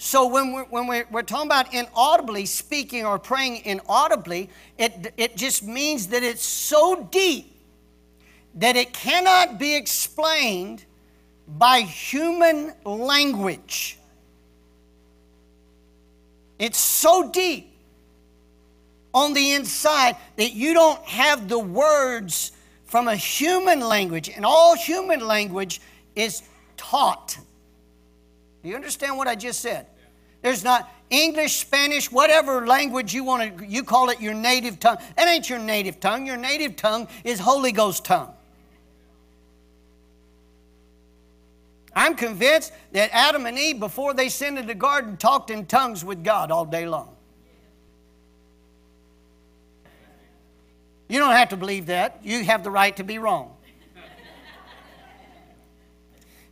So 0.02 0.30
when 0.30 0.54
we're, 0.54 0.64
when 0.64 0.88
we're, 0.88 1.06
we're 1.12 1.24
talking 1.24 1.50
about 1.50 1.74
inaudibly 1.74 2.46
speaking 2.46 3.06
or 3.06 3.20
praying 3.20 3.66
inaudibly, 3.66 4.50
it, 4.78 5.14
it 5.18 5.36
just 5.36 5.62
means 5.62 6.08
that 6.08 6.24
it's 6.24 6.42
so 6.42 7.08
deep 7.12 7.54
that 8.56 8.78
it 8.78 8.94
cannot 8.94 9.60
be 9.60 9.76
explained 9.76 10.86
by 11.50 11.82
human 11.82 12.72
language. 12.86 14.00
It's 16.60 16.80
so 16.80 17.30
deep 17.30 17.70
on 19.14 19.34
the 19.34 19.52
inside 19.52 20.16
that 20.38 20.54
you 20.54 20.74
don't 20.74 21.04
have 21.04 21.50
the 21.50 21.60
words 21.60 22.54
from 22.86 23.10
a 23.10 23.18
human 23.18 23.82
language. 23.82 24.30
And 24.30 24.46
all 24.46 24.78
human 24.78 25.20
language 25.20 25.82
is 26.16 26.42
taught. 26.78 27.38
Do 28.62 28.70
you 28.70 28.76
understand 28.76 29.18
what 29.18 29.28
I 29.28 29.36
just 29.36 29.62
said? 29.62 29.88
There's 30.42 30.64
not 30.64 30.90
English, 31.10 31.58
Spanish, 31.58 32.12
whatever 32.12 32.66
language 32.66 33.14
you 33.14 33.24
want 33.24 33.58
to, 33.58 33.66
you 33.66 33.84
call 33.84 34.10
it 34.10 34.22
your 34.22 34.34
native 34.34 34.80
tongue. 34.80 34.98
That 35.18 35.28
ain't 35.28 35.50
your 35.50 35.60
native 35.60 36.00
tongue. 36.00 36.26
Your 36.26 36.38
native 36.38 36.76
tongue 36.76 37.08
is 37.24 37.40
Holy 37.40 37.72
Ghost 37.72 38.06
tongue. 38.06 38.34
I'm 41.96 42.16
convinced 42.16 42.72
that 42.94 43.10
Adam 43.12 43.46
and 43.46 43.58
Eve, 43.58 43.80
before 43.80 44.14
they 44.14 44.30
sinned 44.30 44.58
in 44.58 44.68
the 44.68 44.76
garden, 44.76 45.18
talked 45.18 45.50
in 45.50 45.66
tongues 45.66 46.06
with 46.06 46.24
God 46.24 46.52
all 46.52 46.66
day 46.66 46.88
long. 46.88 47.16
You 51.10 51.18
don't 51.18 51.32
have 51.32 51.50
to 51.50 51.58
believe 51.58 51.88
that. 51.88 52.20
You 52.24 52.44
have 52.46 52.64
the 52.64 52.70
right 52.70 52.96
to 52.98 53.04
be 53.04 53.18
wrong. 53.18 53.56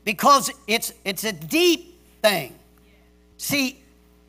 Because 0.04 0.50
it's, 0.68 0.94
it's 1.06 1.26
a 1.26 1.34
deep 1.34 1.97
thing. 2.22 2.56
See, 3.38 3.84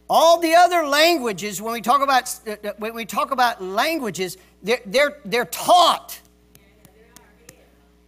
all 0.08 0.40
the 0.40 0.54
other 0.54 0.86
languages, 0.86 1.60
when 1.60 1.72
we 1.72 1.80
talk 1.80 2.00
about, 2.02 2.34
uh, 2.46 2.56
uh, 2.64 2.72
when 2.78 2.94
we 2.94 3.04
talk 3.04 3.30
about 3.30 3.62
languages, 3.62 4.38
they're, 4.62 4.80
they're, 4.86 5.18
they're 5.24 5.44
taught. 5.44 6.18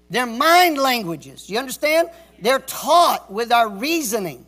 They're 0.09 0.27
mind 0.27 0.79
languages. 0.79 1.49
You 1.49 1.59
understand? 1.59 2.11
They're 2.41 2.59
taught 2.61 3.31
with 3.31 3.53
our 3.53 3.69
reasoning. 3.69 4.47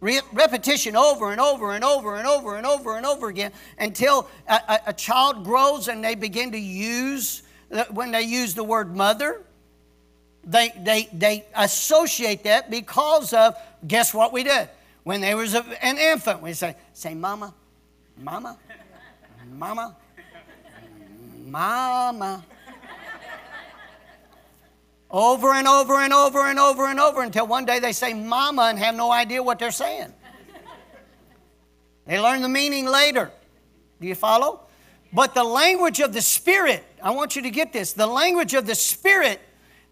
Re- 0.00 0.20
repetition 0.32 0.96
over 0.96 1.30
and 1.30 1.40
over 1.40 1.72
and 1.72 1.84
over 1.84 2.16
and 2.16 2.26
over 2.26 2.56
and 2.56 2.66
over 2.66 2.96
and 2.96 3.04
over 3.04 3.28
again 3.28 3.52
until 3.78 4.28
a, 4.48 4.54
a, 4.68 4.80
a 4.88 4.92
child 4.92 5.44
grows 5.44 5.88
and 5.88 6.02
they 6.02 6.14
begin 6.14 6.52
to 6.52 6.58
use, 6.58 7.42
when 7.90 8.10
they 8.10 8.22
use 8.22 8.54
the 8.54 8.64
word 8.64 8.96
mother, 8.96 9.42
they, 10.44 10.72
they, 10.80 11.08
they 11.12 11.44
associate 11.54 12.44
that 12.44 12.70
because 12.70 13.34
of, 13.34 13.54
guess 13.86 14.14
what 14.14 14.32
we 14.32 14.42
did? 14.42 14.68
When 15.02 15.20
there 15.20 15.36
was 15.36 15.54
an 15.54 15.98
infant, 15.98 16.42
we 16.42 16.52
say, 16.52 16.76
say, 16.92 17.14
mama, 17.14 17.54
mama, 18.16 18.58
mama, 19.48 19.96
mama 21.44 22.44
over 25.10 25.52
and 25.52 25.66
over 25.66 25.94
and 25.94 26.12
over 26.12 26.46
and 26.46 26.58
over 26.58 26.86
and 26.86 27.00
over 27.00 27.22
until 27.22 27.46
one 27.46 27.64
day 27.64 27.80
they 27.80 27.92
say 27.92 28.14
mama 28.14 28.62
and 28.62 28.78
have 28.78 28.94
no 28.94 29.10
idea 29.10 29.42
what 29.42 29.58
they're 29.58 29.70
saying. 29.70 30.12
They 32.06 32.20
learn 32.20 32.42
the 32.42 32.48
meaning 32.48 32.86
later. 32.86 33.30
Do 34.00 34.06
you 34.06 34.14
follow? 34.14 34.60
But 35.12 35.34
the 35.34 35.44
language 35.44 36.00
of 36.00 36.12
the 36.12 36.22
Spirit, 36.22 36.84
I 37.02 37.10
want 37.10 37.34
you 37.34 37.42
to 37.42 37.50
get 37.50 37.72
this 37.72 37.92
the 37.92 38.06
language 38.06 38.54
of 38.54 38.66
the 38.66 38.74
Spirit 38.74 39.40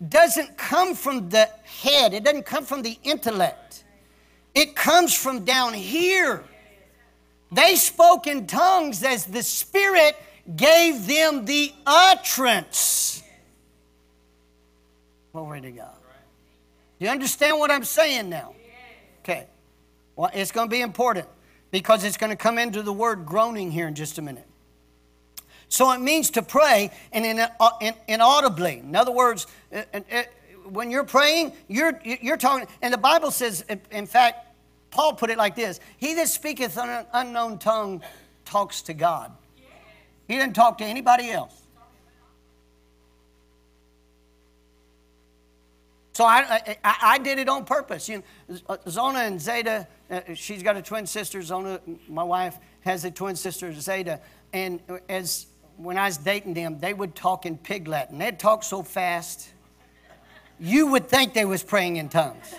doesn't 0.07 0.57
come 0.57 0.95
from 0.95 1.29
the 1.29 1.49
head, 1.65 2.15
it 2.15 2.25
doesn't 2.25 2.47
come 2.47 2.65
from 2.65 2.83
the 2.83 2.99
intellect, 3.03 3.85
it 4.55 4.77
comes 4.77 5.15
from 5.15 5.45
down 5.45 5.75
here. 5.75 6.45
They 7.51 7.77
spoke 7.77 8.27
in 8.27 8.47
tongues 8.47 9.03
as 9.03 9.25
the 9.25 9.43
Spirit 9.43 10.17
gave 10.55 11.07
them 11.07 11.45
the 11.45 11.73
utterance. 11.87 13.23
Glory 15.33 15.61
to 15.63 15.71
God. 15.71 15.95
Do 16.99 17.05
you 17.05 17.11
understand 17.11 17.59
what 17.59 17.71
I'm 17.71 17.85
saying 17.85 18.29
now? 18.29 18.55
Okay. 19.21 19.47
Well, 20.17 20.31
it's 20.35 20.51
going 20.51 20.69
to 20.69 20.71
be 20.71 20.81
important 20.81 21.29
because 21.71 22.03
it's 22.03 22.17
going 22.17 22.31
to 22.31 22.37
come 22.37 22.59
into 22.59 22.83
the 22.83 22.93
word 22.93 23.25
groaning 23.25 23.71
here 23.71 23.87
in 23.87 23.95
just 23.95 24.19
a 24.19 24.23
minute. 24.23 24.48
So 25.69 25.91
it 25.93 26.01
means 26.01 26.31
to 26.31 26.43
pray 26.43 26.91
and 27.13 27.27
in, 27.27 27.39
uh, 27.39 27.71
in, 27.81 27.95
inaudibly. 28.07 28.79
In 28.79 28.97
other 28.97 29.13
words, 29.13 29.47
uh, 29.73 29.83
uh, 29.95 30.23
when 30.65 30.91
you're 30.91 31.05
praying, 31.05 31.53
you're, 31.69 32.01
you're 32.03 32.37
talking, 32.37 32.67
and 32.83 32.93
the 32.93 32.99
Bible 32.99 33.31
says, 33.31 33.65
in 33.91 34.07
fact, 34.07 34.47
Paul 34.91 35.15
put 35.15 35.31
it 35.31 35.39
like 35.39 35.55
this 35.55 35.81
He 35.99 36.15
that 36.15 36.29
speaketh 36.29 36.79
an 36.79 37.07
unknown 37.13 37.59
tongue 37.59 38.03
talks 38.45 38.83
to 38.83 38.95
God. 38.95 39.33
He 40.27 40.37
didn't 40.37 40.55
talk 40.55 40.79
to 40.79 40.85
anybody 40.85 41.31
else. 41.31 41.55
So 46.13 46.25
I, 46.25 46.77
I, 46.83 46.97
I, 47.03 47.19
did 47.19 47.39
it 47.39 47.49
on 47.49 47.65
purpose. 47.65 48.09
You 48.09 48.25
know, 48.49 48.79
Zona 48.89 49.21
and 49.21 49.41
Zeta, 49.41 49.87
she's 50.35 50.65
got 50.65 50.77
a 50.77 50.83
twin 50.83 51.07
sister. 51.07 51.41
Zona, 51.43 51.81
my 52.09 52.25
wife, 52.25 52.59
has 52.81 53.05
a 53.05 53.11
twin 53.11 53.37
sister, 53.37 53.73
Zeta. 53.73 54.19
And 54.53 54.81
as 55.09 55.47
when 55.79 55.97
I 55.97 56.07
was 56.07 56.19
dating 56.19 56.55
them, 56.55 56.79
they 56.81 56.93
would 56.93 57.15
talk 57.15 57.47
in 57.47 57.57
pig 57.57 57.87
Latin. 57.89 58.19
They'd 58.19 58.39
talk 58.39 58.63
so 58.63 58.83
fast, 58.83 59.53
you 60.59 60.89
would 60.89 61.09
think 61.09 61.35
they 61.35 61.45
was 61.45 61.63
praying 61.63 61.97
in 61.97 62.09
tongues. 62.09 62.55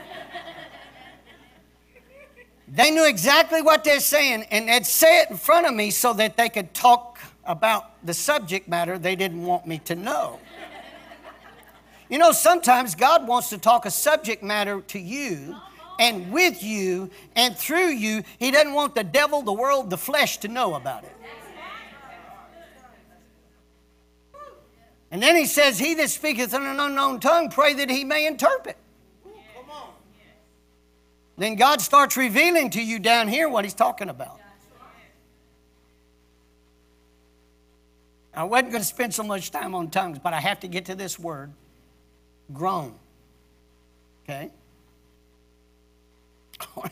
they 2.68 2.92
knew 2.92 3.08
exactly 3.08 3.62
what 3.62 3.84
they're 3.84 4.00
saying, 4.00 4.46
and 4.52 4.70
they'd 4.70 4.86
say 4.86 5.22
it 5.22 5.30
in 5.30 5.38
front 5.38 5.68
of 5.68 5.74
me 5.74 5.92
so 5.92 6.14
that 6.14 6.38
they 6.38 6.48
could 6.48 6.74
talk 6.74 7.20
about 7.44 8.06
the 8.06 8.14
subject 8.14 8.70
matter 8.70 8.98
they 8.98 9.16
didn't 9.16 9.44
want 9.44 9.68
me 9.68 9.80
to 9.80 9.96
know. 9.96 10.40
You 12.08 12.18
know, 12.18 12.32
sometimes 12.32 12.96
God 12.96 13.28
wants 13.28 13.50
to 13.50 13.58
talk 13.58 13.86
a 13.86 13.92
subject 13.92 14.42
matter 14.42 14.82
to 14.82 15.00
you 15.00 15.56
and 16.00 16.32
with 16.32 16.64
you 16.64 17.12
and 17.36 17.56
through 17.56 17.90
you. 17.90 18.24
He 18.40 18.50
doesn't 18.50 18.74
want 18.74 18.96
the 18.96 19.04
devil, 19.04 19.42
the 19.42 19.54
world, 19.54 19.90
the 19.90 19.98
flesh 19.98 20.38
to 20.38 20.48
know 20.48 20.76
about 20.76 21.04
it. 21.04 21.16
And 25.12 25.22
then 25.22 25.36
he 25.36 25.46
says, 25.46 25.80
He 25.80 25.94
that 25.96 26.10
speaketh 26.10 26.54
in 26.54 26.64
an 26.64 26.80
unknown 26.80 27.20
tongue, 27.20 27.50
pray 27.50 27.74
that 27.74 27.90
he 27.90 28.04
may 28.04 28.28
interpret. 28.28 28.78
Then 31.38 31.56
God 31.56 31.82
starts 31.82 32.18
revealing 32.18 32.70
to 32.72 32.84
you 32.84 33.00
down 33.00 33.30
here 33.30 33.48
what 33.48 33.64
he's 33.64 33.74
talking 33.74 34.10
about. 34.10 34.40
I 38.34 38.44
wasn't 38.44 38.72
going 38.72 38.82
to 38.82 38.88
spend 38.88 39.14
so 39.14 39.24
much 39.24 39.50
time 39.50 39.74
on 39.74 39.90
tongues, 39.90 40.20
but 40.20 40.34
I 40.34 40.40
have 40.40 40.60
to 40.62 40.68
get 40.68 40.86
to 40.86 40.96
this 40.96 41.18
word 41.18 41.52
groan. 42.54 42.96
Okay? 44.24 44.52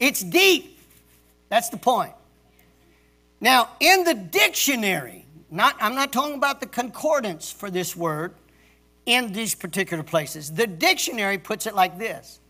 It's 0.00 0.22
deep. 0.22 0.78
That's 1.50 1.68
the 1.68 1.76
point. 1.76 2.14
Now, 3.38 3.68
in 3.80 4.04
the 4.04 4.14
dictionary, 4.14 5.26
not, 5.50 5.76
I'm 5.80 5.94
not 5.94 6.12
talking 6.12 6.36
about 6.36 6.60
the 6.60 6.66
concordance 6.66 7.50
for 7.50 7.70
this 7.70 7.96
word 7.96 8.34
in 9.06 9.32
these 9.32 9.54
particular 9.54 10.02
places. 10.02 10.52
The 10.52 10.66
dictionary 10.66 11.38
puts 11.38 11.66
it 11.66 11.74
like 11.74 11.98
this 11.98 12.40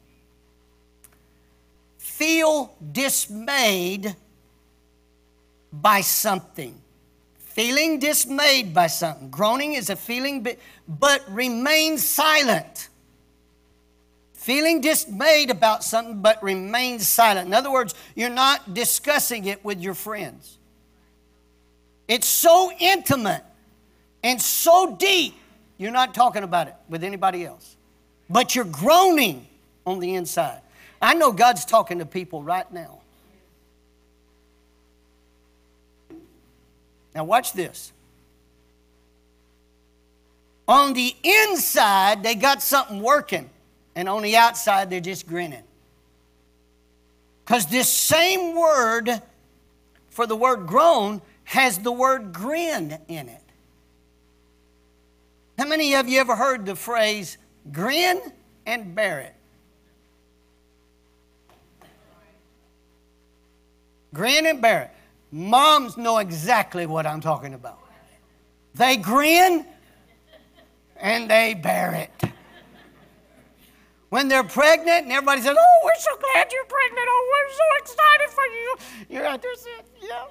feel 1.99 2.75
dismayed 2.93 4.15
by 5.73 6.03
something. 6.03 6.79
Feeling 7.39 7.99
dismayed 7.99 8.75
by 8.75 8.87
something. 8.89 9.31
Groaning 9.31 9.73
is 9.73 9.91
a 9.91 9.97
feeling, 9.97 10.47
but 10.87 11.25
remain 11.31 11.97
silent. 11.97 12.89
Feeling 14.35 14.81
dismayed 14.81 15.51
about 15.51 15.83
something, 15.83 16.21
but 16.21 16.43
remain 16.43 16.99
silent. 16.99 17.49
In 17.49 17.55
other 17.55 17.73
words, 17.73 17.95
you're 18.15 18.31
not 18.31 18.75
discussing 18.75 19.47
it 19.47 19.65
with 19.65 19.81
your 19.81 19.95
friends. 19.95 20.59
It's 22.11 22.27
so 22.27 22.73
intimate 22.81 23.45
and 24.25 24.43
so 24.43 24.97
deep, 24.97 25.37
you're 25.79 25.93
not 25.93 26.13
talking 26.13 26.43
about 26.43 26.67
it 26.67 26.75
with 26.89 27.05
anybody 27.05 27.47
else. 27.47 27.77
But 28.29 28.57
you're 28.57 28.65
groaning 28.65 29.47
on 29.87 30.01
the 30.01 30.17
inside. 30.17 30.61
I 31.01 31.15
know 31.15 31.31
God's 31.31 31.65
talking 31.65 32.01
to 32.01 32.05
people 32.05 32.43
right 32.43 32.71
now. 32.73 32.99
Now, 37.15 37.23
watch 37.23 37.53
this. 37.53 37.93
On 40.67 40.93
the 40.93 41.15
inside, 41.23 42.25
they 42.25 42.35
got 42.35 42.61
something 42.61 43.01
working, 43.01 43.49
and 43.95 44.09
on 44.09 44.23
the 44.23 44.37
outside, 44.37 44.91
they're 44.91 45.01
just 45.01 45.29
grinning. 45.29 45.63
Because 47.45 47.67
this 47.67 47.89
same 47.89 48.57
word 48.57 49.23
for 50.09 50.27
the 50.27 50.35
word 50.35 50.67
groan 50.67 51.23
has 51.51 51.79
the 51.81 51.91
word 51.91 52.33
grin 52.33 52.97
in 53.09 53.29
it. 53.29 53.43
How 55.59 55.67
many 55.67 55.97
of 55.97 56.09
you 56.09 56.21
ever 56.21 56.37
heard 56.37 56.65
the 56.65 56.77
phrase 56.77 57.39
grin 57.73 58.21
and 58.67 58.95
bear 58.95 59.19
it? 59.19 59.35
Grin 64.15 64.47
and 64.47 64.63
bear 64.63 64.83
it. 64.83 64.91
Moms 65.33 65.97
know 65.97 66.19
exactly 66.19 66.87
what 66.87 67.05
I'm 67.05 67.21
talking 67.21 67.55
about. 67.55 67.81
They 68.77 68.97
grin 68.97 69.67
and 71.01 71.29
they 71.29 71.55
bear 71.55 71.95
it. 71.95 72.31
When 74.11 74.29
they're 74.29 74.45
pregnant 74.45 75.03
and 75.03 75.11
everybody 75.13 75.43
says, 75.43 75.57
Oh, 75.59 75.81
we're 75.85 75.95
so 75.99 76.17
glad 76.17 76.53
you're 76.53 76.65
pregnant. 76.65 77.09
Oh, 77.11 77.29
we're 77.33 77.55
so 77.55 77.83
excited 77.83 78.31
for 78.31 78.45
you. 78.45 78.77
You're 79.09 79.27
out 79.27 79.43
there 79.43 79.57
saying, 79.57 79.83
Yeah. 80.01 80.27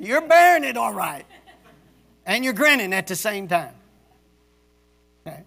You're 0.00 0.26
bearing 0.26 0.64
it 0.64 0.76
all 0.78 0.92
right. 0.92 1.24
And 2.24 2.42
you're 2.42 2.54
grinning 2.54 2.92
at 2.92 3.06
the 3.06 3.14
same 3.14 3.46
time. 3.46 3.74
Okay. 5.26 5.42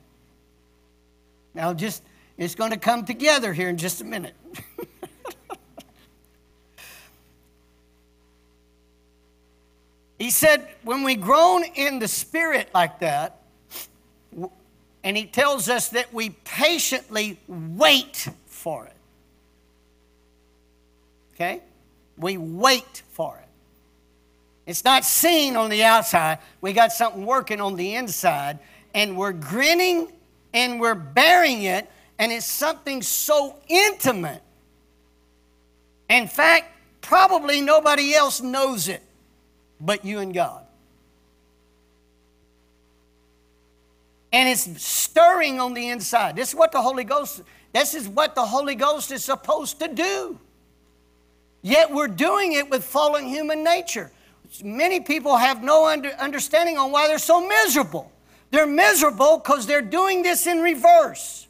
Now, 1.53 1.73
just, 1.73 2.03
it's 2.37 2.55
going 2.55 2.71
to 2.71 2.77
come 2.77 3.03
together 3.03 3.51
here 3.51 3.67
in 3.69 3.77
just 3.77 3.99
a 4.01 4.03
minute. 4.03 4.35
he 10.19 10.29
said, 10.29 10.67
when 10.83 11.03
we 11.03 11.15
groan 11.15 11.63
in 11.63 11.97
the 11.99 12.07
spirit 12.07 12.69
like 12.73 12.99
that, 12.99 13.39
and 15.03 15.17
he 15.17 15.25
tells 15.25 15.67
us 15.67 15.89
that 15.89 16.13
we 16.13 16.29
patiently 16.29 17.39
wait 17.47 18.29
for 18.45 18.85
it. 18.85 18.93
Okay? 21.33 21.61
We 22.17 22.37
wait 22.37 23.01
for 23.11 23.37
it. 23.37 23.42
It's 24.65 24.83
not 24.83 25.03
seen 25.03 25.55
on 25.55 25.69
the 25.69 25.83
outside. 25.83 26.39
We 26.61 26.73
got 26.73 26.91
something 26.91 27.25
working 27.25 27.59
on 27.59 27.75
the 27.75 27.95
inside, 27.95 28.59
and 28.93 29.17
we're 29.17 29.33
grinning 29.33 30.07
and 30.53 30.79
we're 30.79 30.95
bearing 30.95 31.63
it, 31.63 31.89
and 32.19 32.31
it's 32.31 32.45
something 32.45 33.01
so 33.01 33.55
intimate. 33.67 34.41
In 36.09 36.27
fact, 36.27 36.67
probably 37.01 37.59
nobody 37.59 38.13
else 38.13 38.41
knows 38.41 38.87
it 38.87 39.01
but 39.81 40.05
you 40.05 40.19
and 40.19 40.33
God. 40.33 40.63
And 44.31 44.49
it's 44.49 44.81
stirring 44.81 45.59
on 45.59 45.73
the 45.73 45.89
inside. 45.89 46.35
This 46.35 46.49
is 46.49 46.55
what 46.55 46.71
the 46.71 46.81
Holy 46.81 47.03
Ghost, 47.03 47.43
this 47.71 47.93
is 47.93 48.07
what 48.07 48.33
the 48.33 48.45
Holy 48.45 48.75
Ghost 48.75 49.11
is 49.11 49.23
supposed 49.23 49.79
to 49.79 49.87
do. 49.87 50.39
Yet 51.61 51.91
we're 51.91 52.07
doing 52.07 52.53
it 52.53 52.69
with 52.69 52.83
fallen 52.83 53.25
human 53.25 53.63
nature. 53.63 54.11
Many 54.61 54.99
people 54.99 55.37
have 55.37 55.63
no 55.63 55.87
under, 55.87 56.09
understanding 56.09 56.77
on 56.77 56.91
why 56.91 57.07
they're 57.07 57.17
so 57.17 57.47
miserable. 57.47 58.11
They're 58.51 58.67
miserable 58.67 59.37
because 59.39 59.65
they're 59.65 59.81
doing 59.81 60.21
this 60.21 60.45
in 60.45 60.61
reverse. 60.61 61.47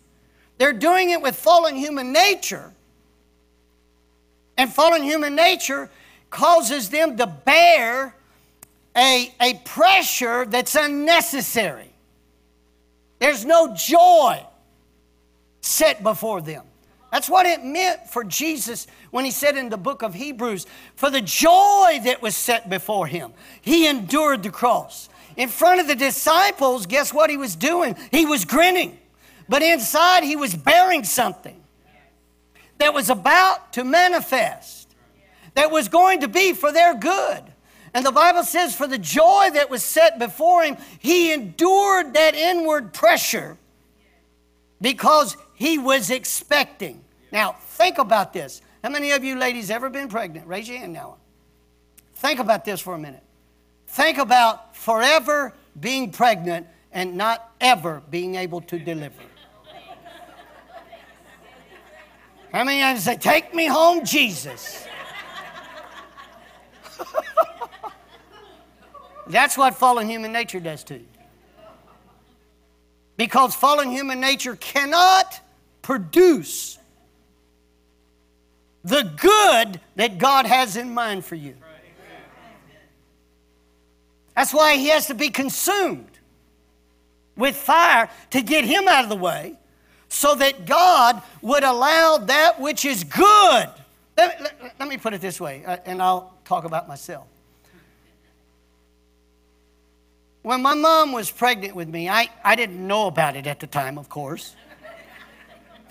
They're 0.58 0.74
doing 0.74 1.10
it 1.10 1.22
with 1.22 1.36
fallen 1.36 1.76
human 1.76 2.14
nature. 2.14 2.72
And 4.58 4.72
fallen 4.72 5.04
human 5.04 5.36
nature 5.36 5.90
causes 6.30 6.90
them 6.90 7.18
to 7.18 7.28
bear 7.28 8.16
a, 8.96 9.34
a 9.42 9.56
pressure 9.66 10.46
that's 10.46 10.76
unnecessary. 10.76 11.92
There's 13.20 13.44
no 13.44 13.74
joy 13.76 14.46
set 15.62 16.04
before 16.04 16.42
them. 16.42 16.64
That's 17.14 17.30
what 17.30 17.46
it 17.46 17.64
meant 17.64 18.10
for 18.10 18.24
Jesus 18.24 18.88
when 19.12 19.24
he 19.24 19.30
said 19.30 19.56
in 19.56 19.70
the 19.70 19.78
book 19.78 20.02
of 20.02 20.16
Hebrews, 20.16 20.66
for 20.96 21.12
the 21.12 21.22
joy 21.22 22.00
that 22.06 22.24
was 22.24 22.36
set 22.36 22.72
before 22.72 23.06
him, 23.06 23.34
he 23.62 23.88
endured 23.88 24.42
the 24.42 24.50
cross 24.50 25.10
in 25.38 25.48
front 25.48 25.80
of 25.80 25.88
the 25.88 25.94
disciples, 25.94 26.88
guess 26.88 27.14
what 27.14 27.30
he 27.30 27.38
was 27.38 27.56
doing? 27.56 27.96
He 28.10 28.26
was 28.26 28.46
grinning. 28.46 28.98
But 29.48 29.62
inside, 29.62 30.24
he 30.24 30.36
was 30.36 30.56
bearing 30.56 31.04
something 31.04 31.62
that 32.80 32.96
was 32.96 33.12
about 33.12 33.74
to 33.74 33.84
manifest, 33.84 34.96
that 35.54 35.70
was 35.70 35.90
going 35.90 36.22
to 36.22 36.28
be 36.28 36.54
for 36.54 36.72
their 36.72 36.96
good. 36.96 37.44
And 37.94 38.04
the 38.04 38.12
Bible 38.12 38.42
says, 38.42 38.76
for 38.76 38.88
the 38.88 38.98
joy 38.98 39.52
that 39.54 39.70
was 39.70 39.84
set 39.84 40.18
before 40.18 40.64
him, 40.64 40.78
he 40.98 41.32
endured 41.32 42.16
that 42.16 42.34
inward 42.34 42.92
pressure 42.92 43.60
because 44.82 45.38
he 45.64 45.78
was 45.78 46.10
expecting. 46.10 47.02
Now, 47.32 47.54
think 47.54 47.98
about 47.98 48.34
this. 48.34 48.62
How 48.84 48.90
many 48.90 49.12
of 49.12 49.24
you 49.24 49.38
ladies 49.38 49.72
ever 49.72 49.90
been 49.90 50.10
pregnant? 50.10 50.46
Raise 50.46 50.68
your 50.68 50.78
hand 50.78 50.92
now. 50.92 51.16
Think 52.16 52.42
about 52.42 52.66
this 52.66 52.82
for 52.82 52.96
a 52.96 53.00
minute. 53.00 53.24
Think 53.88 54.18
about 54.18 54.76
forever 54.76 55.54
being 55.80 56.12
pregnant 56.12 56.68
and 56.92 57.16
not 57.16 57.50
ever 57.62 58.04
being 58.10 58.36
able 58.36 58.60
to 58.60 58.78
deliver. 58.78 59.24
How 62.52 62.66
many 62.66 62.84
of 62.84 62.98
you 62.98 63.02
say, 63.02 63.16
Take 63.16 63.54
me 63.56 63.66
home, 63.68 64.04
Jesus? 64.04 64.86
That's 69.28 69.58
what 69.58 69.76
fallen 69.76 70.10
human 70.10 70.34
nature 70.34 70.60
does 70.60 70.84
to 70.84 70.96
you. 70.96 71.08
Because 73.16 73.56
fallen 73.56 73.92
human 73.92 74.20
nature 74.20 74.58
cannot 74.58 75.40
produce 75.84 76.80
the 78.84 79.04
good 79.16 79.80
that 79.96 80.18
God 80.18 80.48
has 80.48 80.76
in 80.76 80.94
mind 80.94 81.24
for 81.24 81.36
you. 81.36 81.56
That's 84.36 84.54
why 84.54 84.78
he 84.78 84.88
has 84.88 85.08
to 85.08 85.14
be 85.14 85.30
consumed 85.30 86.10
with 87.36 87.56
fire 87.56 88.10
to 88.32 88.42
get 88.42 88.66
him 88.66 88.88
out 88.88 89.04
of 89.04 89.10
the 89.10 89.16
way 89.16 89.58
so 90.10 90.36
that 90.36 90.66
God 90.66 91.22
would 91.42 91.64
allow 91.64 92.18
that 92.18 92.60
which 92.60 92.86
is 92.86 93.04
good. 93.04 93.70
Let, 94.18 94.42
let, 94.42 94.76
let 94.80 94.90
me 94.90 94.98
put 94.98 95.14
it 95.14 95.22
this 95.22 95.40
way, 95.40 95.64
uh, 95.66 95.78
and 95.86 96.02
I'll 96.02 96.34
talk 96.46 96.66
about 96.66 96.88
myself. 96.88 97.28
When 100.44 100.62
my 100.62 100.74
mom 100.74 101.14
was 101.14 101.32
pregnant 101.32 101.74
with 101.74 101.88
me, 101.88 102.10
I, 102.10 102.30
I 102.44 102.56
didn't 102.56 102.86
know 102.86 103.08
about 103.08 103.36
it 103.36 103.48
at 103.48 103.60
the 103.60 103.68
time, 103.68 103.98
of 103.98 104.10
course. 104.10 104.56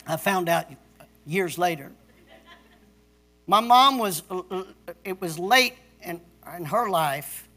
I 0.07 0.17
found 0.17 0.49
out 0.49 0.67
years 1.27 1.59
later. 1.59 1.93
My 3.47 3.61
mom 3.61 3.99
was, 3.99 4.23
uh, 4.31 4.43
uh, 4.51 4.65
it 5.05 5.21
was 5.21 5.39
late 5.39 5.75
in, 6.03 6.21
in 6.57 6.65
her 6.65 6.89
life 6.89 7.49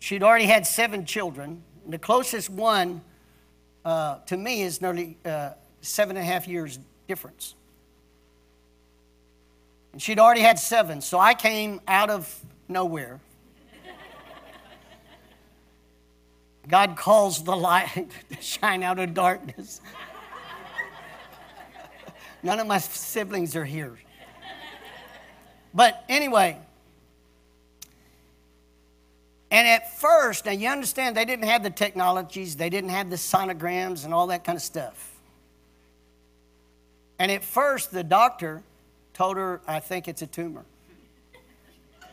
She'd 0.00 0.22
already 0.22 0.46
had 0.46 0.66
seven 0.66 1.04
children. 1.04 1.62
The 1.86 1.98
closest 1.98 2.50
one 2.50 3.00
uh, 3.84 4.18
to 4.26 4.36
me 4.36 4.62
is 4.62 4.80
nearly 4.80 5.16
uh, 5.24 5.50
seven 5.80 6.16
and 6.16 6.24
a 6.24 6.26
half 6.26 6.46
years 6.46 6.78
difference. 7.06 7.54
And 9.92 10.00
she'd 10.00 10.18
already 10.18 10.42
had 10.42 10.58
seven, 10.58 11.00
so 11.00 11.18
I 11.18 11.34
came 11.34 11.80
out 11.88 12.10
of 12.10 12.32
nowhere. 12.68 13.20
God 16.68 16.96
calls 16.96 17.42
the 17.42 17.56
light 17.56 18.10
to 18.28 18.42
shine 18.42 18.82
out 18.82 18.98
of 18.98 19.14
darkness. 19.14 19.80
None 22.42 22.60
of 22.60 22.66
my 22.66 22.78
siblings 22.78 23.56
are 23.56 23.64
here. 23.64 23.98
But 25.74 26.04
anyway, 26.08 26.56
and 29.50 29.66
at 29.66 29.98
first, 29.98 30.46
now 30.46 30.52
you 30.52 30.68
understand 30.68 31.16
they 31.16 31.24
didn't 31.24 31.46
have 31.46 31.62
the 31.62 31.70
technologies, 31.70 32.56
they 32.56 32.68
didn't 32.70 32.90
have 32.90 33.08
the 33.10 33.16
sonograms 33.16 34.04
and 34.04 34.12
all 34.12 34.26
that 34.28 34.44
kind 34.44 34.56
of 34.56 34.62
stuff. 34.62 35.16
And 37.18 37.32
at 37.32 37.42
first, 37.42 37.90
the 37.90 38.04
doctor 38.04 38.62
told 39.14 39.36
her, 39.36 39.60
I 39.66 39.80
think 39.80 40.06
it's 40.06 40.22
a 40.22 40.26
tumor. 40.26 40.64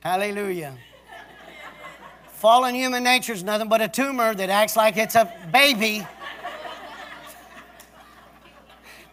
Hallelujah. 0.00 0.76
Fallen 2.36 2.74
human 2.74 3.02
nature 3.02 3.32
is 3.32 3.42
nothing 3.42 3.68
but 3.68 3.80
a 3.80 3.88
tumor 3.88 4.34
that 4.34 4.50
acts 4.50 4.76
like 4.76 4.96
it's 4.96 5.14
a 5.14 5.32
baby 5.52 6.06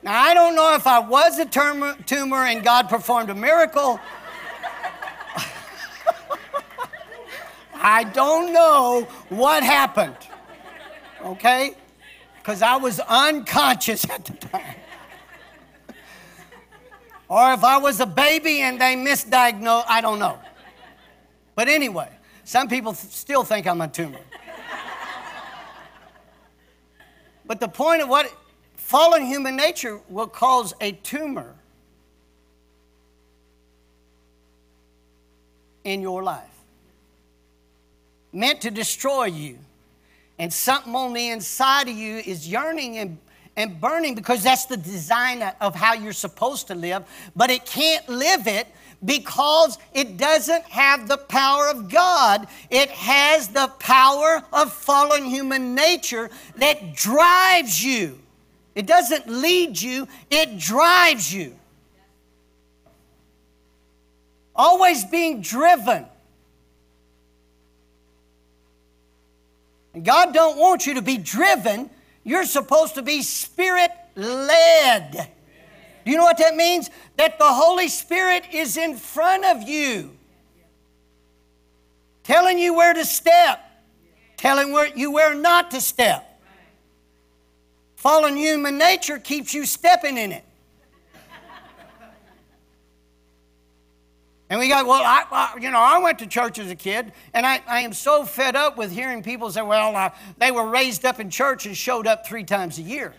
now, 0.03 0.21
I 0.21 0.34
don't 0.34 0.55
know 0.55 0.76
if 0.76 0.86
I 0.86 0.99
was 0.99 1.39
a 1.39 1.45
tumor 1.45 2.43
and 2.43 2.61
God 2.61 2.89
performed 2.89 3.30
a 3.30 3.36
miracle. 3.36 4.01
I 7.76 8.03
don't 8.03 8.51
know 8.51 9.07
what 9.30 9.63
happened, 9.63 10.17
okay? 11.24 11.76
Because 12.38 12.61
I 12.61 12.76
was 12.76 12.99
unconscious 12.99 14.09
at 14.09 14.26
the 14.26 14.34
time. 14.34 14.76
or 17.30 17.53
if 17.53 17.63
I 17.63 17.78
was 17.78 18.01
a 18.01 18.05
baby 18.05 18.59
and 18.59 18.82
they 18.82 18.95
misdiagnosed, 18.95 19.86
I 19.88 20.01
don't 20.01 20.19
know. 20.19 20.38
But 21.55 21.69
anyway, 21.69 22.09
some 22.53 22.67
people 22.67 22.93
still 22.93 23.43
think 23.43 23.65
I'm 23.65 23.81
a 23.81 23.87
tumor. 23.87 24.19
but 27.47 27.59
the 27.59 27.67
point 27.67 28.03
of 28.03 28.09
what 28.09 28.31
Fallen 28.75 29.25
human 29.25 29.55
nature 29.55 29.99
will 30.07 30.27
cause 30.27 30.71
a 30.79 30.91
tumor 30.91 31.55
in 35.83 35.99
your 35.99 36.21
life, 36.21 36.53
meant 38.31 38.61
to 38.61 38.69
destroy 38.69 39.25
you. 39.25 39.57
And 40.37 40.53
something 40.53 40.93
on 40.93 41.13
the 41.13 41.29
inside 41.29 41.87
of 41.87 41.97
you 41.97 42.17
is 42.17 42.47
yearning 42.47 42.99
and, 42.99 43.17
and 43.57 43.81
burning 43.81 44.13
because 44.13 44.43
that's 44.43 44.67
the 44.67 44.77
design 44.77 45.41
of 45.59 45.73
how 45.73 45.95
you're 45.95 46.13
supposed 46.13 46.67
to 46.67 46.75
live, 46.75 47.03
but 47.35 47.49
it 47.49 47.65
can't 47.65 48.07
live 48.07 48.45
it 48.45 48.67
because 49.03 49.77
it 49.93 50.17
doesn't 50.17 50.63
have 50.65 51.07
the 51.07 51.17
power 51.17 51.67
of 51.69 51.89
God. 51.89 52.47
It 52.69 52.89
has 52.89 53.49
the 53.49 53.67
power 53.79 54.43
of 54.53 54.71
fallen 54.71 55.25
human 55.25 55.75
nature 55.75 56.29
that 56.57 56.95
drives 56.95 57.83
you. 57.83 58.19
It 58.75 58.87
doesn't 58.87 59.27
lead 59.27 59.79
you, 59.79 60.07
it 60.31 60.57
drives 60.57 61.33
you. 61.33 61.55
Always 64.55 65.03
being 65.05 65.41
driven. 65.41 66.05
And 69.93 70.03
God 70.03 70.33
don't 70.33 70.57
want 70.57 70.87
you 70.87 70.95
to 70.95 71.01
be 71.01 71.17
driven. 71.17 71.89
You're 72.23 72.45
supposed 72.45 72.95
to 72.95 73.01
be 73.01 73.21
spirit 73.21 73.91
led. 74.15 75.32
Do 76.05 76.11
you 76.11 76.17
know 76.17 76.23
what 76.23 76.37
that 76.37 76.55
means? 76.55 76.89
That 77.17 77.39
the 77.39 77.45
Holy 77.45 77.87
Spirit 77.87 78.45
is 78.51 78.77
in 78.77 78.95
front 78.95 79.45
of 79.45 79.63
you, 79.63 80.11
telling 82.23 82.59
you 82.59 82.73
where 82.73 82.93
to 82.93 83.05
step, 83.05 83.59
telling 84.37 84.75
you 84.95 85.11
where 85.11 85.33
not 85.33 85.71
to 85.71 85.81
step. 85.81 86.29
Fallen 87.95 88.35
human 88.35 88.77
nature 88.77 89.17
keeps 89.17 89.53
you 89.53 89.65
stepping 89.65 90.17
in 90.17 90.33
it. 90.33 90.43
And 94.49 94.59
we 94.59 94.67
got, 94.67 94.85
well, 94.85 95.01
I, 95.01 95.23
I, 95.31 95.57
you 95.59 95.71
know, 95.71 95.79
I 95.79 95.97
went 95.97 96.19
to 96.19 96.27
church 96.27 96.59
as 96.59 96.69
a 96.69 96.75
kid, 96.75 97.11
and 97.33 97.43
I, 97.43 97.61
I 97.65 97.79
am 97.79 97.91
so 97.91 98.23
fed 98.23 98.55
up 98.55 98.77
with 98.77 98.91
hearing 98.91 99.23
people 99.23 99.49
say, 99.49 99.63
well, 99.63 99.95
uh, 99.95 100.09
they 100.37 100.51
were 100.51 100.67
raised 100.67 101.05
up 101.05 101.19
in 101.19 101.31
church 101.31 101.65
and 101.65 101.75
showed 101.75 102.05
up 102.05 102.27
three 102.27 102.43
times 102.43 102.77
a 102.77 102.83
year. 102.83 103.15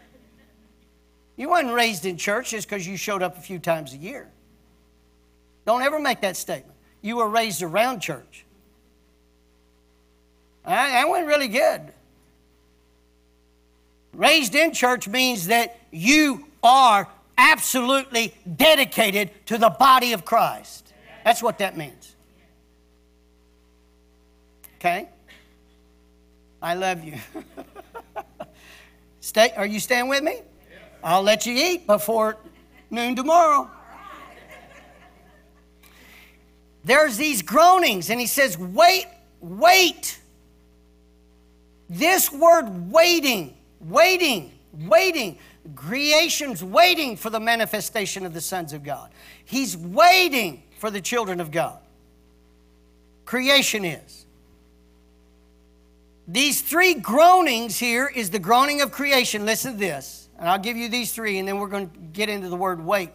You 1.36 1.50
weren't 1.50 1.72
raised 1.72 2.06
in 2.06 2.16
church 2.16 2.50
just 2.50 2.68
because 2.68 2.86
you 2.86 2.96
showed 2.96 3.22
up 3.22 3.36
a 3.36 3.40
few 3.40 3.58
times 3.58 3.92
a 3.92 3.96
year. 3.96 4.28
Don't 5.66 5.82
ever 5.82 5.98
make 5.98 6.20
that 6.20 6.36
statement. 6.36 6.76
You 7.02 7.16
were 7.16 7.28
raised 7.28 7.62
around 7.62 8.00
church. 8.00 8.44
That 10.64 11.08
went 11.08 11.26
really 11.26 11.48
good. 11.48 11.80
Raised 14.12 14.54
in 14.54 14.72
church 14.72 15.08
means 15.08 15.48
that 15.48 15.78
you 15.90 16.46
are 16.62 17.08
absolutely 17.36 18.34
dedicated 18.56 19.30
to 19.46 19.58
the 19.58 19.70
body 19.70 20.12
of 20.12 20.24
Christ. 20.24 20.92
That's 21.24 21.42
what 21.42 21.58
that 21.58 21.76
means. 21.76 22.14
Okay? 24.76 25.08
I 26.62 26.74
love 26.74 27.02
you. 27.02 27.18
Stay, 29.20 29.50
are 29.56 29.66
you 29.66 29.80
staying 29.80 30.08
with 30.08 30.22
me? 30.22 30.40
I'll 31.04 31.22
let 31.22 31.44
you 31.44 31.54
eat 31.54 31.86
before 31.86 32.38
noon 32.90 33.14
tomorrow. 33.14 33.70
There's 36.82 37.18
these 37.18 37.42
groanings, 37.42 38.08
and 38.08 38.18
he 38.18 38.26
says, 38.26 38.56
Wait, 38.58 39.06
wait. 39.40 40.18
This 41.90 42.32
word 42.32 42.90
waiting, 42.90 43.54
waiting, 43.80 44.52
waiting. 44.72 45.38
Creation's 45.76 46.64
waiting 46.64 47.16
for 47.16 47.28
the 47.28 47.40
manifestation 47.40 48.24
of 48.24 48.32
the 48.32 48.40
sons 48.40 48.72
of 48.72 48.82
God. 48.82 49.10
He's 49.44 49.76
waiting 49.76 50.62
for 50.78 50.90
the 50.90 51.00
children 51.00 51.40
of 51.40 51.50
God. 51.50 51.78
Creation 53.26 53.84
is. 53.84 54.24
These 56.26 56.62
three 56.62 56.94
groanings 56.94 57.78
here 57.78 58.10
is 58.14 58.30
the 58.30 58.38
groaning 58.38 58.80
of 58.80 58.90
creation. 58.90 59.44
Listen 59.44 59.72
to 59.72 59.78
this. 59.78 60.23
And 60.38 60.48
I'll 60.48 60.58
give 60.58 60.76
you 60.76 60.88
these 60.88 61.12
three, 61.12 61.38
and 61.38 61.46
then 61.46 61.58
we're 61.58 61.68
going 61.68 61.90
to 61.90 61.98
get 62.12 62.28
into 62.28 62.48
the 62.48 62.56
word 62.56 62.84
wait. 62.84 63.10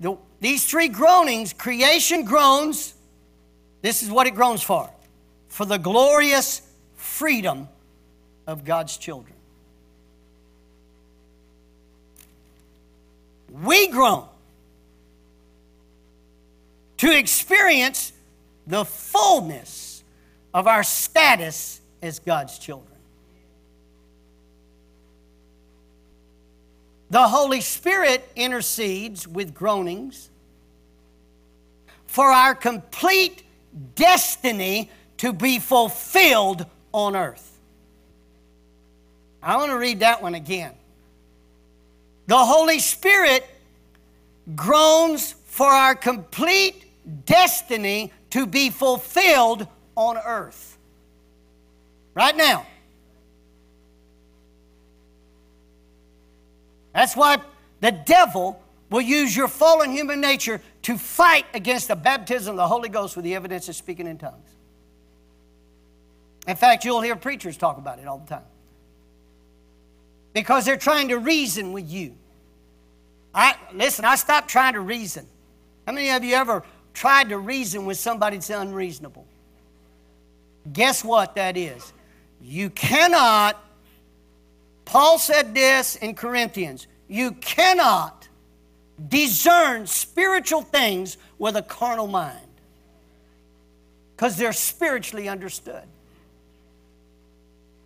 The, 0.00 0.16
these 0.40 0.64
three 0.64 0.88
groanings 0.88 1.52
creation 1.52 2.24
groans. 2.24 2.94
This 3.82 4.02
is 4.02 4.10
what 4.10 4.26
it 4.26 4.34
groans 4.34 4.62
for 4.62 4.90
for 5.48 5.64
the 5.64 5.78
glorious 5.78 6.62
freedom 6.94 7.68
of 8.46 8.64
God's 8.64 8.96
children. 8.96 9.34
We 13.50 13.88
groan 13.88 14.26
to 16.98 17.16
experience 17.16 18.12
the 18.66 18.84
fullness 18.84 20.04
of 20.54 20.66
our 20.66 20.84
status 20.84 21.80
as 22.00 22.20
God's 22.20 22.58
children. 22.58 22.89
The 27.10 27.26
Holy 27.26 27.60
Spirit 27.60 28.30
intercedes 28.36 29.26
with 29.26 29.52
groanings 29.52 30.30
for 32.06 32.26
our 32.26 32.54
complete 32.54 33.42
destiny 33.96 34.90
to 35.16 35.32
be 35.32 35.58
fulfilled 35.58 36.66
on 36.92 37.16
earth. 37.16 37.58
I 39.42 39.56
want 39.56 39.70
to 39.70 39.78
read 39.78 40.00
that 40.00 40.22
one 40.22 40.34
again. 40.34 40.72
The 42.26 42.38
Holy 42.38 42.78
Spirit 42.78 43.44
groans 44.54 45.34
for 45.46 45.66
our 45.66 45.96
complete 45.96 46.84
destiny 47.26 48.12
to 48.30 48.46
be 48.46 48.70
fulfilled 48.70 49.66
on 49.96 50.16
earth. 50.16 50.78
Right 52.14 52.36
now. 52.36 52.66
That's 56.92 57.16
why 57.16 57.38
the 57.80 57.92
devil 57.92 58.62
will 58.90 59.00
use 59.00 59.36
your 59.36 59.48
fallen 59.48 59.90
human 59.90 60.20
nature 60.20 60.60
to 60.82 60.98
fight 60.98 61.46
against 61.54 61.88
the 61.88 61.96
baptism 61.96 62.52
of 62.52 62.56
the 62.56 62.66
Holy 62.66 62.88
Ghost 62.88 63.16
with 63.16 63.24
the 63.24 63.34
evidence 63.34 63.68
of 63.68 63.76
speaking 63.76 64.06
in 64.06 64.18
tongues. 64.18 64.48
In 66.48 66.56
fact, 66.56 66.84
you'll 66.84 67.00
hear 67.00 67.16
preachers 67.16 67.56
talk 67.56 67.78
about 67.78 67.98
it 67.98 68.06
all 68.06 68.18
the 68.18 68.26
time. 68.26 68.44
Because 70.32 70.64
they're 70.64 70.76
trying 70.76 71.08
to 71.08 71.18
reason 71.18 71.72
with 71.72 71.88
you. 71.88 72.14
I 73.34 73.54
listen, 73.72 74.04
I 74.04 74.16
stopped 74.16 74.48
trying 74.48 74.74
to 74.74 74.80
reason. 74.80 75.26
How 75.86 75.92
many 75.92 76.10
of 76.10 76.24
you 76.24 76.34
ever 76.34 76.64
tried 76.94 77.28
to 77.28 77.38
reason 77.38 77.86
with 77.86 77.98
somebody 77.98 78.36
that's 78.36 78.50
unreasonable? 78.50 79.26
Guess 80.72 81.04
what 81.04 81.36
that 81.36 81.56
is? 81.56 81.92
You 82.42 82.70
cannot 82.70 83.62
Paul 84.90 85.20
said 85.20 85.54
this 85.54 85.94
in 85.94 86.16
Corinthians 86.16 86.88
you 87.06 87.30
cannot 87.34 88.26
discern 89.08 89.86
spiritual 89.86 90.62
things 90.62 91.16
with 91.38 91.54
a 91.54 91.62
carnal 91.62 92.08
mind 92.08 92.40
because 94.16 94.36
they're 94.36 94.52
spiritually 94.52 95.28
understood. 95.28 95.84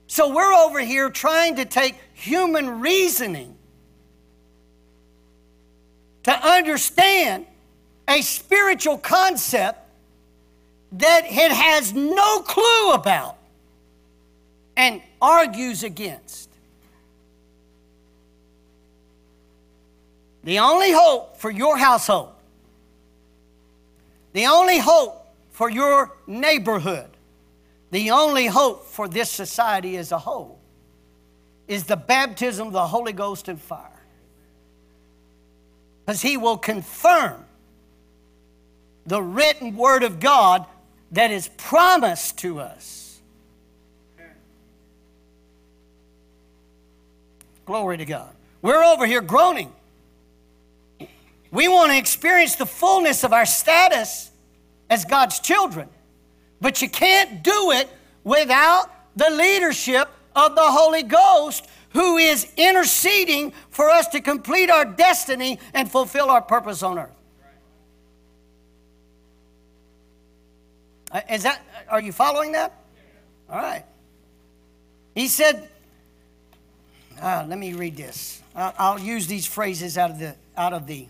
So 0.07 0.33
we're 0.35 0.55
over 0.55 0.81
here 0.81 1.11
trying 1.11 1.57
to 1.57 1.67
take 1.67 1.97
human 2.15 2.81
reasoning 2.81 3.55
to 6.23 6.33
understand 6.33 7.45
a 8.09 8.23
spiritual 8.23 8.97
concept 8.97 9.79
that 10.93 11.27
it 11.27 11.53
has 11.53 11.93
no 11.93 12.41
clue 12.41 12.93
about 12.93 13.37
and 14.75 15.03
argues 15.21 15.83
against. 15.83 16.44
The 20.45 20.59
only 20.59 20.93
hope 20.93 21.39
for 21.39 21.51
your 21.51 21.79
household, 21.79 22.33
the 24.35 24.47
only 24.47 24.79
hope 24.79 25.35
for 25.51 25.71
your 25.71 26.17
neighborhood, 26.27 27.09
the 27.91 28.11
only 28.11 28.47
hope 28.47 28.85
for 28.85 29.09
this 29.09 29.31
society 29.31 29.97
as 29.97 30.13
a 30.13 30.19
whole 30.19 30.59
is 31.67 31.85
the 31.85 31.97
baptism 31.97 32.67
of 32.67 32.73
the 32.75 32.87
Holy 32.87 33.13
Ghost 33.13 33.49
and 33.49 33.59
fire. 33.59 33.91
Because 36.05 36.21
He 36.21 36.37
will 36.37 36.59
confirm 36.59 37.43
the 39.07 39.23
written 39.23 39.77
Word 39.77 40.03
of 40.03 40.21
God 40.21 40.67
that 41.13 41.31
is 41.31 41.49
promised 41.57 42.39
to 42.41 42.61
us. 42.61 43.21
Glory 47.65 47.97
to 47.97 48.05
God. 48.05 48.35
We're 48.61 48.85
over 48.85 49.07
here 49.07 49.23
groaning. 49.23 49.73
We 51.55 51.69
want 51.69 51.93
to 51.93 51.99
experience 51.99 52.57
the 52.57 52.67
fullness 52.67 53.23
of 53.23 53.33
our 53.33 53.47
status 53.47 54.29
as 54.91 55.05
God's 55.05 55.39
children. 55.39 55.89
But 56.61 56.83
you 56.83 56.91
can't 56.91 57.45
do 57.45 57.71
it 57.71 57.89
without 58.25 58.91
the 59.15 59.31
leadership 59.31 60.11
of 60.35 60.57
the 60.57 60.65
Holy 60.65 61.05
Ghost 61.05 61.65
who 61.91 62.17
is 62.17 62.53
interceding 62.57 63.53
for 63.71 63.89
us 63.89 64.09
to 64.09 64.21
complete 64.21 64.69
our 64.69 64.85
destiny 64.85 65.61
and 65.73 65.89
fulfill 65.89 66.29
our 66.29 66.43
purpose 66.43 66.83
on 66.83 66.99
earth. 66.99 67.15
Uh, 71.13 71.21
is 71.31 71.45
that 71.45 71.63
are 71.89 72.01
you 72.01 72.11
following 72.11 72.51
that? 72.51 72.73
All 73.49 73.59
right. 73.59 73.85
He 75.15 75.29
said, 75.29 75.69
uh, 77.23 77.47
let 77.49 77.61
me 77.61 77.75
read 77.75 77.97
this. 77.97 78.43
I'll, 78.57 78.75
I'll 78.77 78.99
use 78.99 79.29
these 79.29 79.47
phrases 79.47 79.97
out 79.97 80.11
of 80.11 80.19
the 80.19 80.35
out 80.57 80.73
of 80.73 80.89
the 80.89 81.07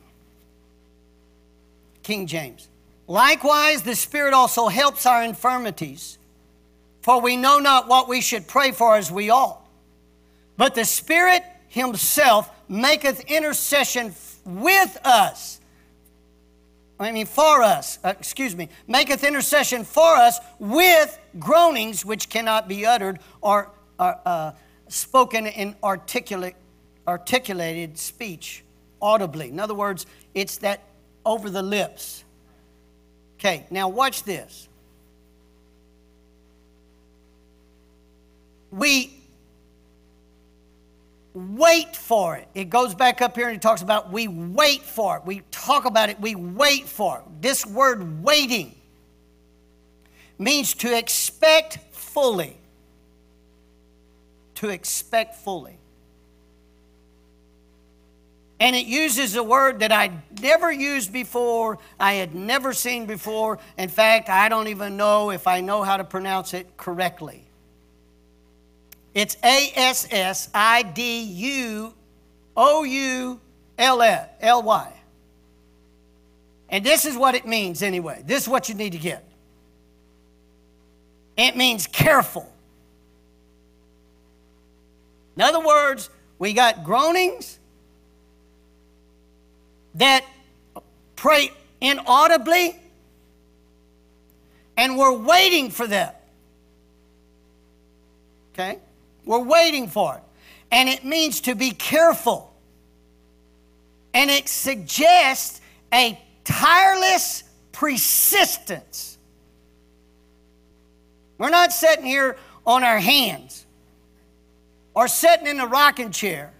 King 2.04 2.28
James. 2.28 2.68
Likewise, 3.08 3.82
the 3.82 3.96
Spirit 3.96 4.32
also 4.32 4.68
helps 4.68 5.04
our 5.04 5.24
infirmities, 5.24 6.18
for 7.02 7.20
we 7.20 7.36
know 7.36 7.58
not 7.58 7.88
what 7.88 8.08
we 8.08 8.20
should 8.20 8.46
pray 8.46 8.70
for 8.70 8.96
as 8.96 9.10
we 9.10 9.30
ought. 9.30 9.60
But 10.56 10.74
the 10.74 10.84
Spirit 10.84 11.42
Himself 11.68 12.48
maketh 12.68 13.24
intercession 13.24 14.14
with 14.44 14.98
us. 15.04 15.60
I 17.00 17.10
mean, 17.10 17.26
for 17.26 17.62
us, 17.62 17.98
uh, 18.04 18.14
excuse 18.18 18.54
me, 18.54 18.68
maketh 18.86 19.24
intercession 19.24 19.84
for 19.84 20.14
us 20.14 20.38
with 20.60 21.18
groanings 21.38 22.04
which 22.04 22.28
cannot 22.28 22.68
be 22.68 22.86
uttered 22.86 23.18
or 23.40 23.70
uh, 23.98 24.52
spoken 24.88 25.46
in 25.46 25.74
articulate, 25.82 26.54
articulated 27.06 27.98
speech 27.98 28.62
audibly. 29.02 29.48
In 29.48 29.58
other 29.58 29.74
words, 29.74 30.06
it's 30.34 30.58
that 30.58 30.82
over 31.24 31.50
the 31.50 31.62
lips. 31.62 32.24
Okay, 33.38 33.66
now 33.70 33.88
watch 33.88 34.22
this. 34.22 34.68
We 38.70 39.12
wait 41.34 41.96
for 41.96 42.36
it. 42.36 42.48
It 42.54 42.70
goes 42.70 42.94
back 42.94 43.20
up 43.20 43.36
here 43.36 43.48
and 43.48 43.56
it 43.56 43.62
talks 43.62 43.82
about 43.82 44.12
we 44.12 44.28
wait 44.28 44.82
for 44.82 45.16
it. 45.16 45.24
We 45.24 45.42
talk 45.50 45.84
about 45.84 46.08
it, 46.08 46.20
we 46.20 46.34
wait 46.34 46.86
for 46.86 47.18
it. 47.18 47.42
This 47.42 47.66
word 47.66 48.22
waiting 48.22 48.74
means 50.38 50.74
to 50.74 50.96
expect 50.96 51.78
fully. 51.92 52.56
To 54.56 54.68
expect 54.68 55.36
fully. 55.36 55.78
And 58.60 58.76
it 58.76 58.86
uses 58.86 59.34
a 59.34 59.42
word 59.42 59.80
that 59.80 59.90
I'd 59.90 60.40
never 60.40 60.70
used 60.70 61.12
before, 61.12 61.78
I 61.98 62.14
had 62.14 62.34
never 62.34 62.72
seen 62.72 63.06
before. 63.06 63.58
In 63.76 63.88
fact, 63.88 64.28
I 64.28 64.48
don't 64.48 64.68
even 64.68 64.96
know 64.96 65.30
if 65.30 65.46
I 65.46 65.60
know 65.60 65.82
how 65.82 65.96
to 65.96 66.04
pronounce 66.04 66.54
it 66.54 66.76
correctly. 66.76 67.44
It's 69.12 69.36
A 69.44 69.72
S 69.74 70.06
S 70.10 70.50
I 70.54 70.82
D 70.82 71.22
U 71.22 71.94
O 72.56 72.84
U 72.84 73.40
L 73.78 74.26
L 74.40 74.62
Y. 74.62 74.92
And 76.68 76.84
this 76.84 77.04
is 77.04 77.16
what 77.16 77.34
it 77.34 77.46
means 77.46 77.82
anyway. 77.82 78.22
This 78.26 78.44
is 78.44 78.48
what 78.48 78.68
you 78.68 78.74
need 78.74 78.92
to 78.92 78.98
get. 78.98 79.24
It 81.36 81.56
means 81.56 81.86
careful. 81.86 82.50
In 85.36 85.42
other 85.42 85.60
words, 85.60 86.10
we 86.38 86.52
got 86.52 86.84
groanings 86.84 87.58
that 89.94 90.24
pray 91.16 91.50
inaudibly, 91.80 92.76
and 94.76 94.96
we're 94.98 95.16
waiting 95.16 95.70
for 95.70 95.86
them. 95.86 96.12
Okay? 98.52 98.78
We're 99.24 99.42
waiting 99.42 99.88
for 99.88 100.16
it. 100.16 100.22
And 100.70 100.88
it 100.88 101.04
means 101.04 101.42
to 101.42 101.54
be 101.54 101.70
careful. 101.70 102.52
And 104.12 104.30
it 104.30 104.48
suggests 104.48 105.60
a 105.92 106.20
tireless 106.44 107.44
persistence. 107.72 109.18
We're 111.38 111.50
not 111.50 111.72
sitting 111.72 112.04
here 112.04 112.36
on 112.66 112.84
our 112.84 112.98
hands 112.98 113.66
or 114.94 115.08
sitting 115.08 115.46
in 115.46 115.60
a 115.60 115.66
rocking 115.66 116.12
chair. 116.12 116.52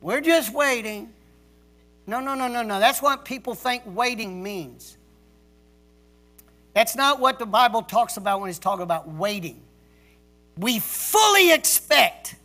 We're 0.00 0.20
just 0.20 0.52
waiting. 0.52 1.12
No, 2.10 2.20
no, 2.20 2.34
no, 2.34 2.48
no, 2.48 2.62
no. 2.62 2.80
That's 2.80 3.00
what 3.00 3.24
people 3.24 3.54
think 3.54 3.84
waiting 3.86 4.42
means. 4.42 4.96
That's 6.74 6.94
not 6.96 7.20
what 7.20 7.38
the 7.38 7.46
Bible 7.46 7.82
talks 7.82 8.16
about 8.16 8.40
when 8.40 8.50
it's 8.50 8.58
talking 8.58 8.82
about 8.82 9.08
waiting 9.08 9.62
we 10.60 10.78
fully 10.78 11.52
expect, 11.52 12.36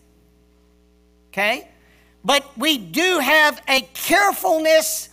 okay? 1.30 1.68
But 2.24 2.46
we 2.58 2.78
do 2.78 3.20
have 3.20 3.62
a 3.68 3.82
carefulness 3.94 5.10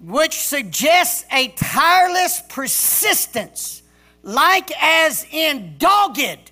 which 0.00 0.34
suggests 0.34 1.26
a 1.30 1.48
tireless 1.48 2.42
persistence, 2.48 3.82
like 4.22 4.70
as 4.82 5.26
in 5.30 5.74
dogged. 5.78 6.50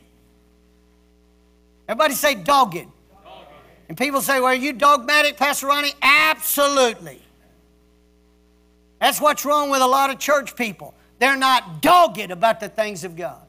Everybody 1.88 2.14
say 2.14 2.34
dogged. 2.34 2.86
And 3.88 3.96
people 3.96 4.20
say, 4.20 4.40
well, 4.40 4.48
are 4.48 4.54
you 4.54 4.72
dogmatic, 4.72 5.36
Pastor 5.36 5.68
Ronnie? 5.68 5.94
Absolutely. 6.02 7.20
That's 9.00 9.20
what's 9.20 9.44
wrong 9.44 9.70
with 9.70 9.82
a 9.82 9.86
lot 9.86 10.10
of 10.10 10.18
church 10.18 10.56
people. 10.56 10.94
They're 11.18 11.36
not 11.36 11.82
dogged 11.82 12.30
about 12.30 12.60
the 12.60 12.68
things 12.68 13.04
of 13.04 13.16
God. 13.16 13.42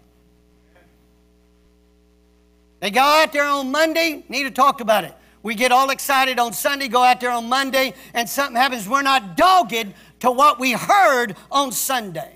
They 2.80 2.92
go 2.92 3.02
out 3.02 3.34
there 3.34 3.46
on 3.46 3.72
Monday, 3.72 4.24
need 4.30 4.44
to 4.44 4.52
talk 4.52 4.82
about 4.82 5.04
it. 5.04 5.14
We 5.42 5.56
get 5.56 5.72
all 5.72 5.90
excited 5.90 6.40
on 6.40 6.54
Sunday, 6.54 6.88
go 6.88 7.04
out 7.04 7.20
there 7.20 7.32
on 7.32 7.50
Monday, 7.50 7.94
and 8.14 8.30
something 8.30 8.56
happens. 8.56 8.88
We're 8.88 9.02
not 9.02 9.38
dogged 9.38 9.94
to 10.20 10.32
what 10.32 10.60
we 10.60 10.74
heard 10.74 11.36
on 11.52 11.72
Sunday. 11.72 12.34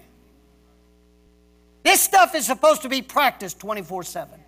This 1.84 2.02
stuff 2.02 2.36
is 2.36 2.46
supposed 2.46 2.84
to 2.84 2.90
be 2.90 3.02
practiced 3.02 3.60
24 3.60 4.04
7. 4.04 4.40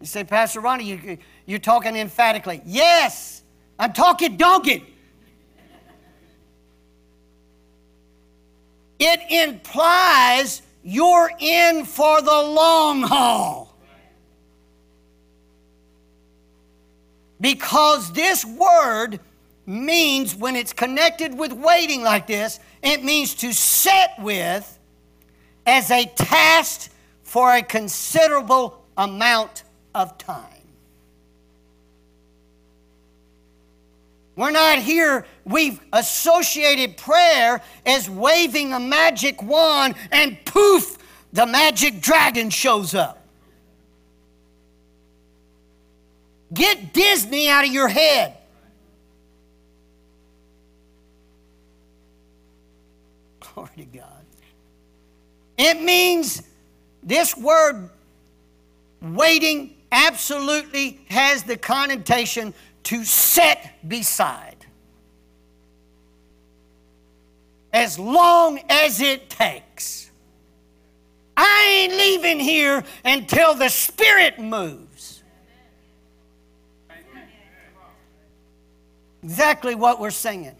You 0.00 0.06
say, 0.06 0.24
Pastor 0.24 0.60
Ronnie, 0.60 0.84
you, 0.84 1.18
you're 1.46 1.58
talking 1.58 1.96
emphatically. 1.96 2.62
Yes, 2.64 3.42
I'm 3.78 3.92
talking 3.92 4.36
dogged. 4.36 4.82
It 9.00 9.20
implies 9.30 10.62
you're 10.82 11.30
in 11.38 11.84
for 11.84 12.20
the 12.20 12.30
long 12.30 13.02
haul. 13.02 13.76
Because 17.40 18.12
this 18.12 18.44
word 18.44 19.20
means, 19.66 20.34
when 20.34 20.56
it's 20.56 20.72
connected 20.72 21.36
with 21.38 21.52
waiting 21.52 22.02
like 22.02 22.26
this, 22.26 22.58
it 22.82 23.04
means 23.04 23.34
to 23.34 23.52
set 23.52 24.14
with 24.18 24.78
as 25.66 25.90
a 25.90 26.06
task 26.16 26.90
for 27.22 27.54
a 27.54 27.62
considerable 27.62 28.84
amount 28.96 29.62
of 29.98 30.16
time. 30.16 30.44
We're 34.36 34.52
not 34.52 34.78
here, 34.78 35.26
we've 35.44 35.80
associated 35.92 36.96
prayer 36.96 37.60
as 37.84 38.08
waving 38.08 38.72
a 38.72 38.78
magic 38.78 39.42
wand 39.42 39.96
and 40.12 40.38
poof, 40.44 40.96
the 41.32 41.44
magic 41.44 42.00
dragon 42.00 42.48
shows 42.48 42.94
up. 42.94 43.26
Get 46.54 46.92
Disney 46.92 47.48
out 47.48 47.64
of 47.64 47.72
your 47.72 47.88
head. 47.88 48.36
Glory 53.40 53.70
to 53.78 53.84
God. 53.86 54.24
It 55.58 55.82
means 55.82 56.44
this 57.02 57.36
word 57.36 57.90
waiting 59.02 59.74
absolutely 59.90 61.00
has 61.08 61.42
the 61.42 61.56
connotation 61.56 62.54
to 62.84 63.04
set 63.04 63.74
beside. 63.86 64.56
As 67.72 67.98
long 67.98 68.60
as 68.68 69.00
it 69.00 69.28
takes. 69.28 70.10
I 71.36 71.82
ain't 71.82 71.92
leaving 71.92 72.40
here 72.40 72.82
until 73.04 73.54
the 73.54 73.68
Spirit 73.68 74.38
moves. 74.38 75.22
Exactly 79.22 79.74
what 79.74 80.00
we're 80.00 80.10
singing. 80.10 80.56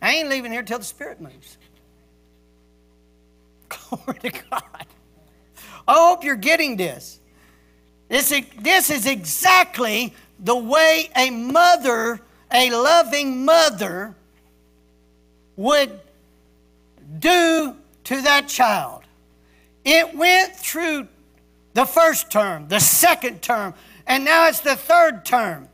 I 0.00 0.14
ain't 0.14 0.28
leaving 0.28 0.50
here 0.50 0.62
till 0.62 0.78
the 0.78 0.84
Spirit 0.84 1.20
moves. 1.20 1.58
Glory 3.68 4.18
to 4.20 4.30
God. 4.30 4.86
I 5.86 5.94
hope 5.94 6.24
you're 6.24 6.36
getting 6.36 6.76
this. 6.76 7.18
This, 8.08 8.32
this 8.60 8.90
is 8.90 9.06
exactly 9.06 10.14
the 10.38 10.56
way 10.56 11.10
a 11.16 11.30
mother, 11.30 12.20
a 12.52 12.70
loving 12.70 13.44
mother, 13.44 14.14
would 15.56 16.00
do 17.18 17.76
to 18.04 18.20
that 18.22 18.48
child. 18.48 19.02
It 19.84 20.14
went 20.14 20.54
through 20.54 21.08
the 21.74 21.84
first 21.84 22.30
term, 22.30 22.68
the 22.68 22.80
second 22.80 23.42
term, 23.42 23.74
and 24.06 24.24
now 24.24 24.48
it's 24.48 24.60
the 24.60 24.76
third 24.76 25.24
term. 25.24 25.68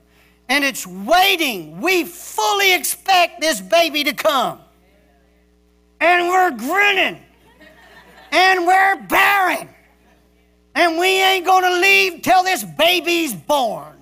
And 0.51 0.65
it's 0.65 0.87
waiting. 0.87 1.81
We 1.81 2.05
fully 2.05 2.73
expect 2.73 3.41
this 3.41 3.61
baby 3.61 4.05
to 4.05 4.15
come. 4.15 4.61
And 6.01 6.29
we're 6.29 6.53
grinning. 6.53 7.21
And 8.33 8.67
we're 8.67 8.97
barren. 9.03 9.69
And 10.79 10.97
we 10.97 11.21
ain't 11.21 11.45
to 11.45 11.81
leave 11.81 12.23
till 12.23 12.45
this 12.45 12.63
baby's 12.63 13.35
born. 13.35 13.97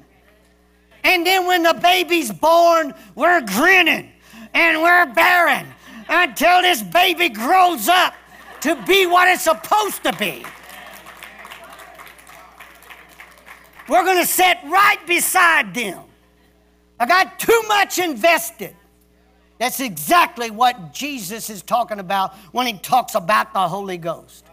And 1.05 1.27
then 1.27 1.47
when 1.47 1.62
the 1.62 1.72
baby's 1.72 2.31
born, 2.31 2.93
we're 3.14 3.41
grinning 3.41 4.11
and 4.53 4.83
we're 4.83 5.07
barren 5.14 5.66
until 6.07 6.61
this 6.61 6.83
baby 6.83 7.31
grows 7.31 7.89
up 7.89 8.12
to 8.61 8.77
be 8.87 9.07
what 9.07 9.27
it's 9.27 9.45
supposed 9.45 10.05
to 10.05 10.12
be. 10.18 10.45
We're 13.89 14.05
going 14.05 14.20
to 14.20 14.27
sit 14.27 14.59
right 14.66 14.99
beside 15.07 15.72
them. 15.72 16.03
I 17.01 17.07
got 17.07 17.39
too 17.39 17.62
much 17.68 17.99
invested. 17.99 18.77
That's 19.59 19.81
exactly 19.81 20.51
what 20.51 20.93
Jesus 20.93 21.49
is 21.49 21.62
talking 21.62 22.01
about 22.01 22.35
when 22.53 22.66
he 22.66 22.74
talks 22.74 23.14
about 23.14 23.55
the 23.55 23.66
Holy 23.66 23.97
Ghost. 23.97 24.45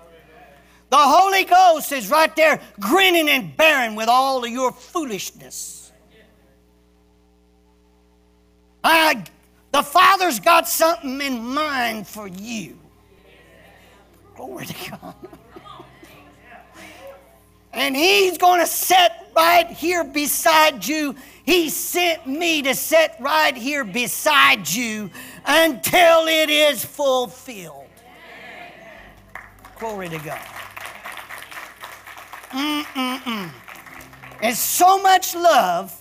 The 0.93 0.99
Holy 0.99 1.43
Ghost 1.43 1.91
is 1.91 2.07
right 2.11 2.35
there 2.35 2.61
grinning 2.79 3.27
and 3.27 3.57
bearing 3.57 3.95
with 3.95 4.07
all 4.07 4.45
of 4.45 4.51
your 4.51 4.71
foolishness. 4.71 5.91
I, 8.83 9.23
the 9.71 9.81
Father's 9.81 10.39
got 10.39 10.69
something 10.69 11.19
in 11.19 11.43
mind 11.43 12.07
for 12.07 12.27
you. 12.27 12.77
Glory 14.35 14.67
to 14.67 14.91
God. 14.91 15.15
and 17.73 17.95
He's 17.95 18.37
going 18.37 18.59
to 18.59 18.67
sit 18.67 19.13
right 19.35 19.65
here 19.71 20.03
beside 20.03 20.85
you. 20.85 21.15
He 21.43 21.69
sent 21.69 22.27
me 22.27 22.61
to 22.61 22.75
sit 22.75 23.13
right 23.19 23.57
here 23.57 23.83
beside 23.83 24.69
you 24.69 25.09
until 25.43 26.27
it 26.27 26.51
is 26.51 26.85
fulfilled. 26.85 27.89
Glory 29.79 30.09
to 30.09 30.19
God. 30.19 30.39
Mm-mm-mm. 32.54 33.51
It's 34.41 34.60
so 34.60 35.01
much 35.01 35.36
love 35.36 35.99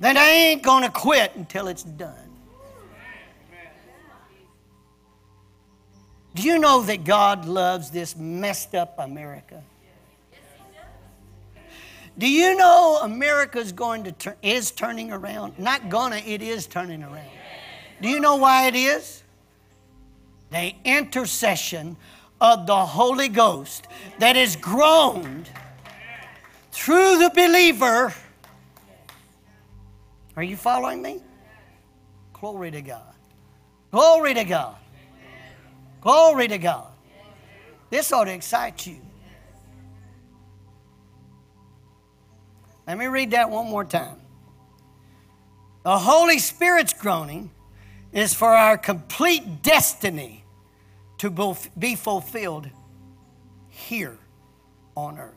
that 0.00 0.16
I 0.16 0.30
ain't 0.30 0.62
going 0.62 0.82
to 0.82 0.90
quit 0.90 1.32
until 1.36 1.68
it's 1.68 1.82
done. 1.82 2.14
Do 6.34 6.42
you 6.42 6.58
know 6.58 6.82
that 6.82 7.04
God 7.04 7.46
loves 7.46 7.90
this 7.90 8.16
messed 8.16 8.74
up 8.74 8.94
America? 8.98 9.62
Do 12.16 12.28
you 12.28 12.56
know 12.56 12.98
America's 13.02 13.70
going 13.70 14.04
to 14.04 14.12
turn 14.12 14.34
is 14.42 14.72
turning 14.72 15.12
around? 15.12 15.58
Not 15.58 15.88
gonna, 15.88 16.16
it 16.16 16.42
is 16.42 16.66
turning 16.66 17.02
around. 17.02 17.30
Do 18.00 18.08
you 18.08 18.18
know 18.18 18.36
why 18.36 18.66
it 18.66 18.74
is? 18.74 19.22
The 20.50 20.74
intercession 20.84 21.96
of 22.40 22.66
the 22.66 22.86
Holy 22.86 23.28
Ghost 23.28 23.86
that 24.18 24.36
is 24.36 24.56
groaned 24.56 25.50
through 26.70 27.18
the 27.18 27.30
believer. 27.34 28.14
Are 30.36 30.42
you 30.42 30.56
following 30.56 31.02
me? 31.02 31.20
Glory 32.32 32.70
to 32.70 32.82
God. 32.82 33.14
Glory 33.90 34.34
to 34.34 34.44
God. 34.44 34.76
Glory 36.00 36.48
to 36.48 36.58
God. 36.58 36.86
This 37.90 38.12
ought 38.12 38.24
to 38.24 38.32
excite 38.32 38.86
you. 38.86 39.00
Let 42.86 42.96
me 42.96 43.06
read 43.06 43.32
that 43.32 43.50
one 43.50 43.66
more 43.66 43.84
time. 43.84 44.20
The 45.82 45.98
Holy 45.98 46.38
Spirit's 46.38 46.92
groaning 46.92 47.50
is 48.12 48.34
for 48.34 48.48
our 48.48 48.78
complete 48.78 49.62
destiny 49.62 50.44
to 51.18 51.56
be 51.78 51.94
fulfilled 51.94 52.68
here 53.68 54.16
on 54.96 55.18
earth. 55.18 55.34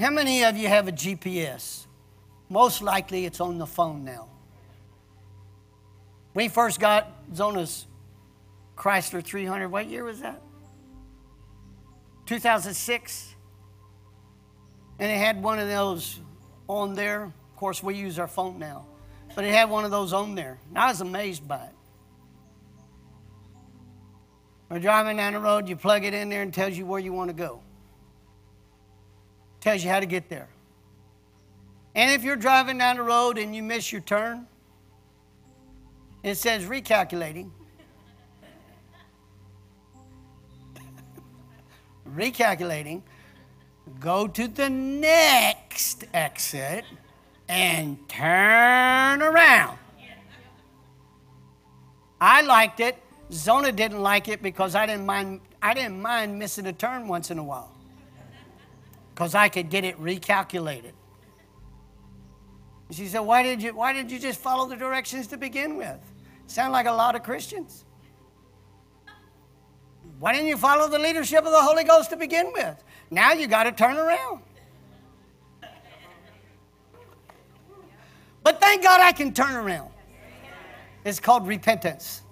How 0.00 0.10
many 0.10 0.44
of 0.44 0.56
you 0.56 0.68
have 0.68 0.88
a 0.88 0.92
GPS? 0.92 1.86
Most 2.48 2.82
likely 2.82 3.26
it's 3.26 3.40
on 3.40 3.58
the 3.58 3.66
phone 3.66 4.04
now. 4.04 4.28
We 6.34 6.48
first 6.48 6.80
got 6.80 7.12
Zona's 7.34 7.86
Chrysler 8.76 9.22
300. 9.22 9.68
What 9.68 9.86
year 9.86 10.04
was 10.04 10.20
that? 10.20 10.40
2006. 12.26 13.34
And 14.98 15.10
it 15.10 15.18
had 15.18 15.42
one 15.42 15.58
of 15.58 15.68
those 15.68 16.20
on 16.66 16.94
there. 16.94 17.24
Of 17.24 17.56
course, 17.56 17.82
we 17.82 17.94
use 17.94 18.18
our 18.18 18.28
phone 18.28 18.58
now. 18.58 18.86
But 19.40 19.46
it 19.46 19.54
had 19.54 19.70
one 19.70 19.86
of 19.86 19.90
those 19.90 20.12
on 20.12 20.34
there. 20.34 20.58
And 20.68 20.78
I 20.78 20.88
was 20.88 21.00
amazed 21.00 21.48
by 21.48 21.64
it. 21.64 21.74
We're 24.68 24.80
driving 24.80 25.16
down 25.16 25.32
the 25.32 25.38
road, 25.38 25.66
you 25.66 25.76
plug 25.76 26.04
it 26.04 26.12
in 26.12 26.28
there 26.28 26.42
and 26.42 26.52
tells 26.52 26.76
you 26.76 26.84
where 26.84 27.00
you 27.00 27.14
want 27.14 27.30
to 27.30 27.34
go. 27.34 27.62
Tells 29.62 29.82
you 29.82 29.88
how 29.88 29.98
to 29.98 30.04
get 30.04 30.28
there. 30.28 30.50
And 31.94 32.10
if 32.12 32.22
you're 32.22 32.36
driving 32.36 32.76
down 32.76 32.98
the 32.98 33.02
road 33.02 33.38
and 33.38 33.56
you 33.56 33.62
miss 33.62 33.90
your 33.90 34.02
turn, 34.02 34.46
it 36.22 36.34
says 36.34 36.66
recalculating. 36.66 37.50
recalculating. 42.14 43.00
Go 44.00 44.28
to 44.28 44.46
the 44.48 44.68
next 44.68 46.04
exit 46.12 46.84
and 47.50 48.08
turn 48.08 49.22
around. 49.22 49.76
I 52.20 52.42
liked 52.42 52.80
it. 52.80 52.96
Zona 53.32 53.72
didn't 53.72 54.00
like 54.00 54.28
it 54.28 54.40
because 54.40 54.74
I 54.74 54.86
didn't 54.86 55.06
mind, 55.06 55.40
I 55.60 55.74
didn't 55.74 56.00
mind 56.00 56.38
missing 56.38 56.66
a 56.66 56.72
turn 56.72 57.08
once 57.08 57.30
in 57.30 57.38
a 57.38 57.44
while 57.44 57.72
because 59.14 59.34
I 59.34 59.48
could 59.48 59.68
get 59.68 59.84
it 59.84 60.00
recalculated. 60.00 60.92
She 62.92 63.06
said, 63.06 63.20
why 63.20 63.42
did, 63.42 63.62
you, 63.62 63.74
why 63.74 63.92
did 63.92 64.10
you 64.10 64.18
just 64.18 64.40
follow 64.40 64.68
the 64.68 64.76
directions 64.76 65.26
to 65.28 65.36
begin 65.36 65.76
with? 65.76 65.98
Sound 66.46 66.72
like 66.72 66.86
a 66.86 66.92
lot 66.92 67.14
of 67.14 67.22
Christians. 67.22 67.84
Why 70.18 70.32
didn't 70.32 70.48
you 70.48 70.56
follow 70.56 70.88
the 70.88 70.98
leadership 70.98 71.44
of 71.44 71.52
the 71.52 71.62
Holy 71.62 71.84
Ghost 71.84 72.10
to 72.10 72.16
begin 72.16 72.52
with? 72.52 72.82
Now 73.10 73.32
you 73.32 73.46
got 73.46 73.64
to 73.64 73.72
turn 73.72 73.96
around. 73.96 74.42
But 78.50 78.60
thank 78.60 78.82
God 78.82 79.00
I 79.00 79.12
can 79.12 79.32
turn 79.32 79.54
around. 79.54 79.90
It's 81.04 81.20
called 81.20 81.46
repentance. 81.46 82.22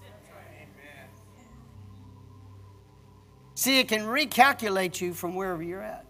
See, 3.54 3.78
it 3.78 3.86
can 3.86 4.00
recalculate 4.00 5.00
you 5.00 5.14
from 5.14 5.36
wherever 5.36 5.62
you're 5.62 5.80
at. 5.80 6.04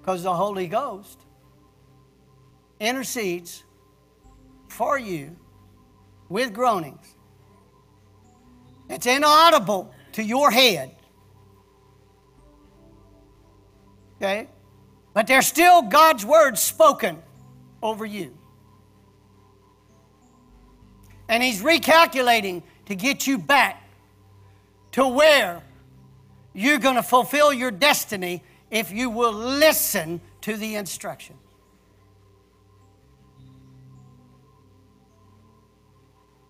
Because 0.00 0.22
the 0.22 0.32
Holy 0.32 0.68
Ghost 0.68 1.18
intercedes 2.78 3.64
for 4.68 5.00
you 5.00 5.36
with 6.28 6.52
groanings. 6.52 7.16
It's 8.88 9.06
inaudible 9.06 9.92
to 10.12 10.22
your 10.22 10.52
head. 10.52 10.94
Okay? 14.18 14.48
But 15.18 15.26
there's 15.26 15.48
still 15.48 15.82
God's 15.82 16.24
word 16.24 16.56
spoken 16.56 17.20
over 17.82 18.06
you. 18.06 18.38
And 21.28 21.42
He's 21.42 21.60
recalculating 21.60 22.62
to 22.86 22.94
get 22.94 23.26
you 23.26 23.36
back 23.36 23.82
to 24.92 25.08
where 25.08 25.64
you're 26.52 26.78
going 26.78 26.94
to 26.94 27.02
fulfill 27.02 27.52
your 27.52 27.72
destiny 27.72 28.44
if 28.70 28.92
you 28.92 29.10
will 29.10 29.32
listen 29.32 30.20
to 30.42 30.56
the 30.56 30.76
instruction. 30.76 31.34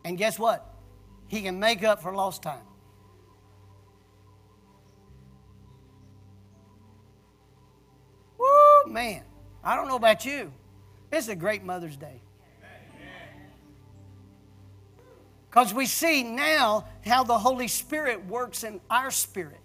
And 0.05 0.19
guess 0.19 0.39
what? 0.39 0.75
He 1.29 1.41
can 1.41 1.59
make 1.59 1.83
up 1.85 2.03
for 2.03 2.15
lost 2.15 2.43
time. 2.43 2.67
Man. 8.99 9.23
I 9.63 9.77
don't 9.77 9.87
know 9.87 9.95
about 9.95 10.25
you. 10.25 10.53
It's 11.13 11.29
a 11.29 11.37
great 11.37 11.63
Mother's 11.63 11.97
Day. 11.97 12.21
Because 15.49 15.73
we 15.73 15.87
see 15.87 16.25
now 16.25 16.87
how 17.07 17.23
the 17.23 17.39
Holy 17.39 17.69
Spirit 17.69 18.27
works 18.27 18.65
in 18.65 18.81
our 18.91 19.13
spirit. 19.13 19.61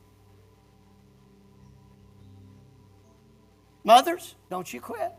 Mothers, 3.83 4.35
don't 4.51 4.71
you 4.71 4.79
quit. 4.79 5.11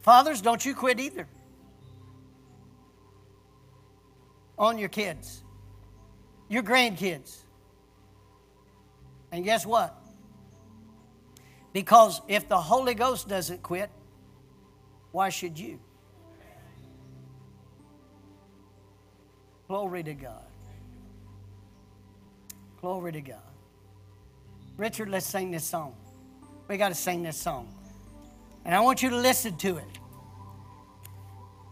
Fathers, 0.00 0.42
don't 0.42 0.64
you 0.66 0.74
quit 0.74 0.98
either. 0.98 1.28
On 4.58 4.76
your 4.76 4.88
kids, 4.88 5.44
your 6.48 6.64
grandkids. 6.64 7.36
And 9.30 9.44
guess 9.44 9.64
what? 9.64 9.97
Because 11.72 12.20
if 12.28 12.48
the 12.48 12.60
Holy 12.60 12.94
Ghost 12.94 13.28
doesn't 13.28 13.62
quit, 13.62 13.90
Why 15.12 15.30
should 15.30 15.58
you? 15.58 15.78
Glory 19.66 20.02
to 20.02 20.14
God. 20.14 20.44
Glory 22.80 23.12
to 23.12 23.20
God. 23.20 23.38
Richard, 24.76 25.08
let's 25.08 25.26
sing 25.26 25.50
this 25.50 25.64
song. 25.64 25.94
We 26.68 26.76
got 26.76 26.90
to 26.90 26.94
sing 26.94 27.22
this 27.22 27.36
song. 27.36 27.68
And 28.64 28.74
I 28.74 28.80
want 28.80 29.02
you 29.02 29.10
to 29.10 29.16
listen 29.16 29.56
to 29.58 29.78
it. 29.78 29.98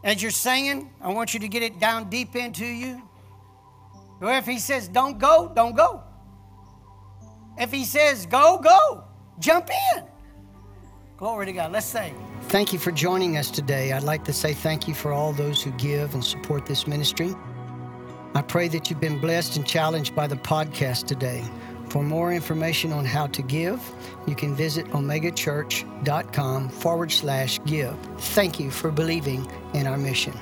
As 0.03 0.22
you're 0.22 0.30
singing, 0.30 0.90
I 1.01 1.12
want 1.12 1.34
you 1.34 1.40
to 1.40 1.49
get 1.49 1.62
it 1.62 1.78
down 1.78 2.11
deep 2.11 2.36
into 2.36 2.66
you. 2.66 3.03
Or 4.20 4.32
if 4.32 4.47
he 4.47 4.59
says, 4.59 4.88
don't 4.88 5.18
go, 5.18 5.53
don't 5.55 5.76
go. 5.76 6.03
If 7.59 7.70
he 7.70 7.84
says, 7.84 8.26
go, 8.26 8.59
go. 8.59 9.05
Jump 9.39 9.70
in. 9.95 10.03
Glory 11.16 11.47
to 11.47 11.53
God. 11.53 11.72
Let's 11.72 11.87
sing. 11.87 12.14
Thank 12.43 12.72
you 12.72 12.78
for 12.78 12.93
joining 12.93 13.37
us 13.37 13.51
today. 13.51 13.93
I'd 13.93 14.03
like 14.03 14.24
to 14.24 14.32
say 14.32 14.53
thank 14.53 14.87
you 14.87 14.95
for 14.95 15.12
all 15.12 15.32
those 15.32 15.62
who 15.62 15.70
give 15.72 16.14
and 16.14 16.24
support 16.24 16.66
this 16.66 16.87
ministry. 16.87 17.34
I 18.34 18.43
pray 18.43 18.68
that 18.68 18.91
you've 18.91 19.01
been 19.01 19.18
blessed 19.18 19.57
and 19.57 19.66
challenged 19.66 20.14
by 20.14 20.26
the 20.26 20.37
podcast 20.37 21.07
today. 21.07 21.43
For 21.89 22.03
more 22.03 22.32
information 22.32 22.93
on 22.93 23.05
how 23.05 23.28
to 23.28 23.43
give, 23.43 23.80
you 24.26 24.34
can 24.34 24.55
visit 24.55 24.87
omegachurch.com 24.89 26.68
forward 26.68 27.12
slash 27.12 27.61
give. 27.64 27.97
Thank 28.18 28.61
you 28.61 28.70
for 28.70 28.91
believing 28.91 29.51
in 29.72 29.87
our 29.87 29.97
mission. 29.97 30.34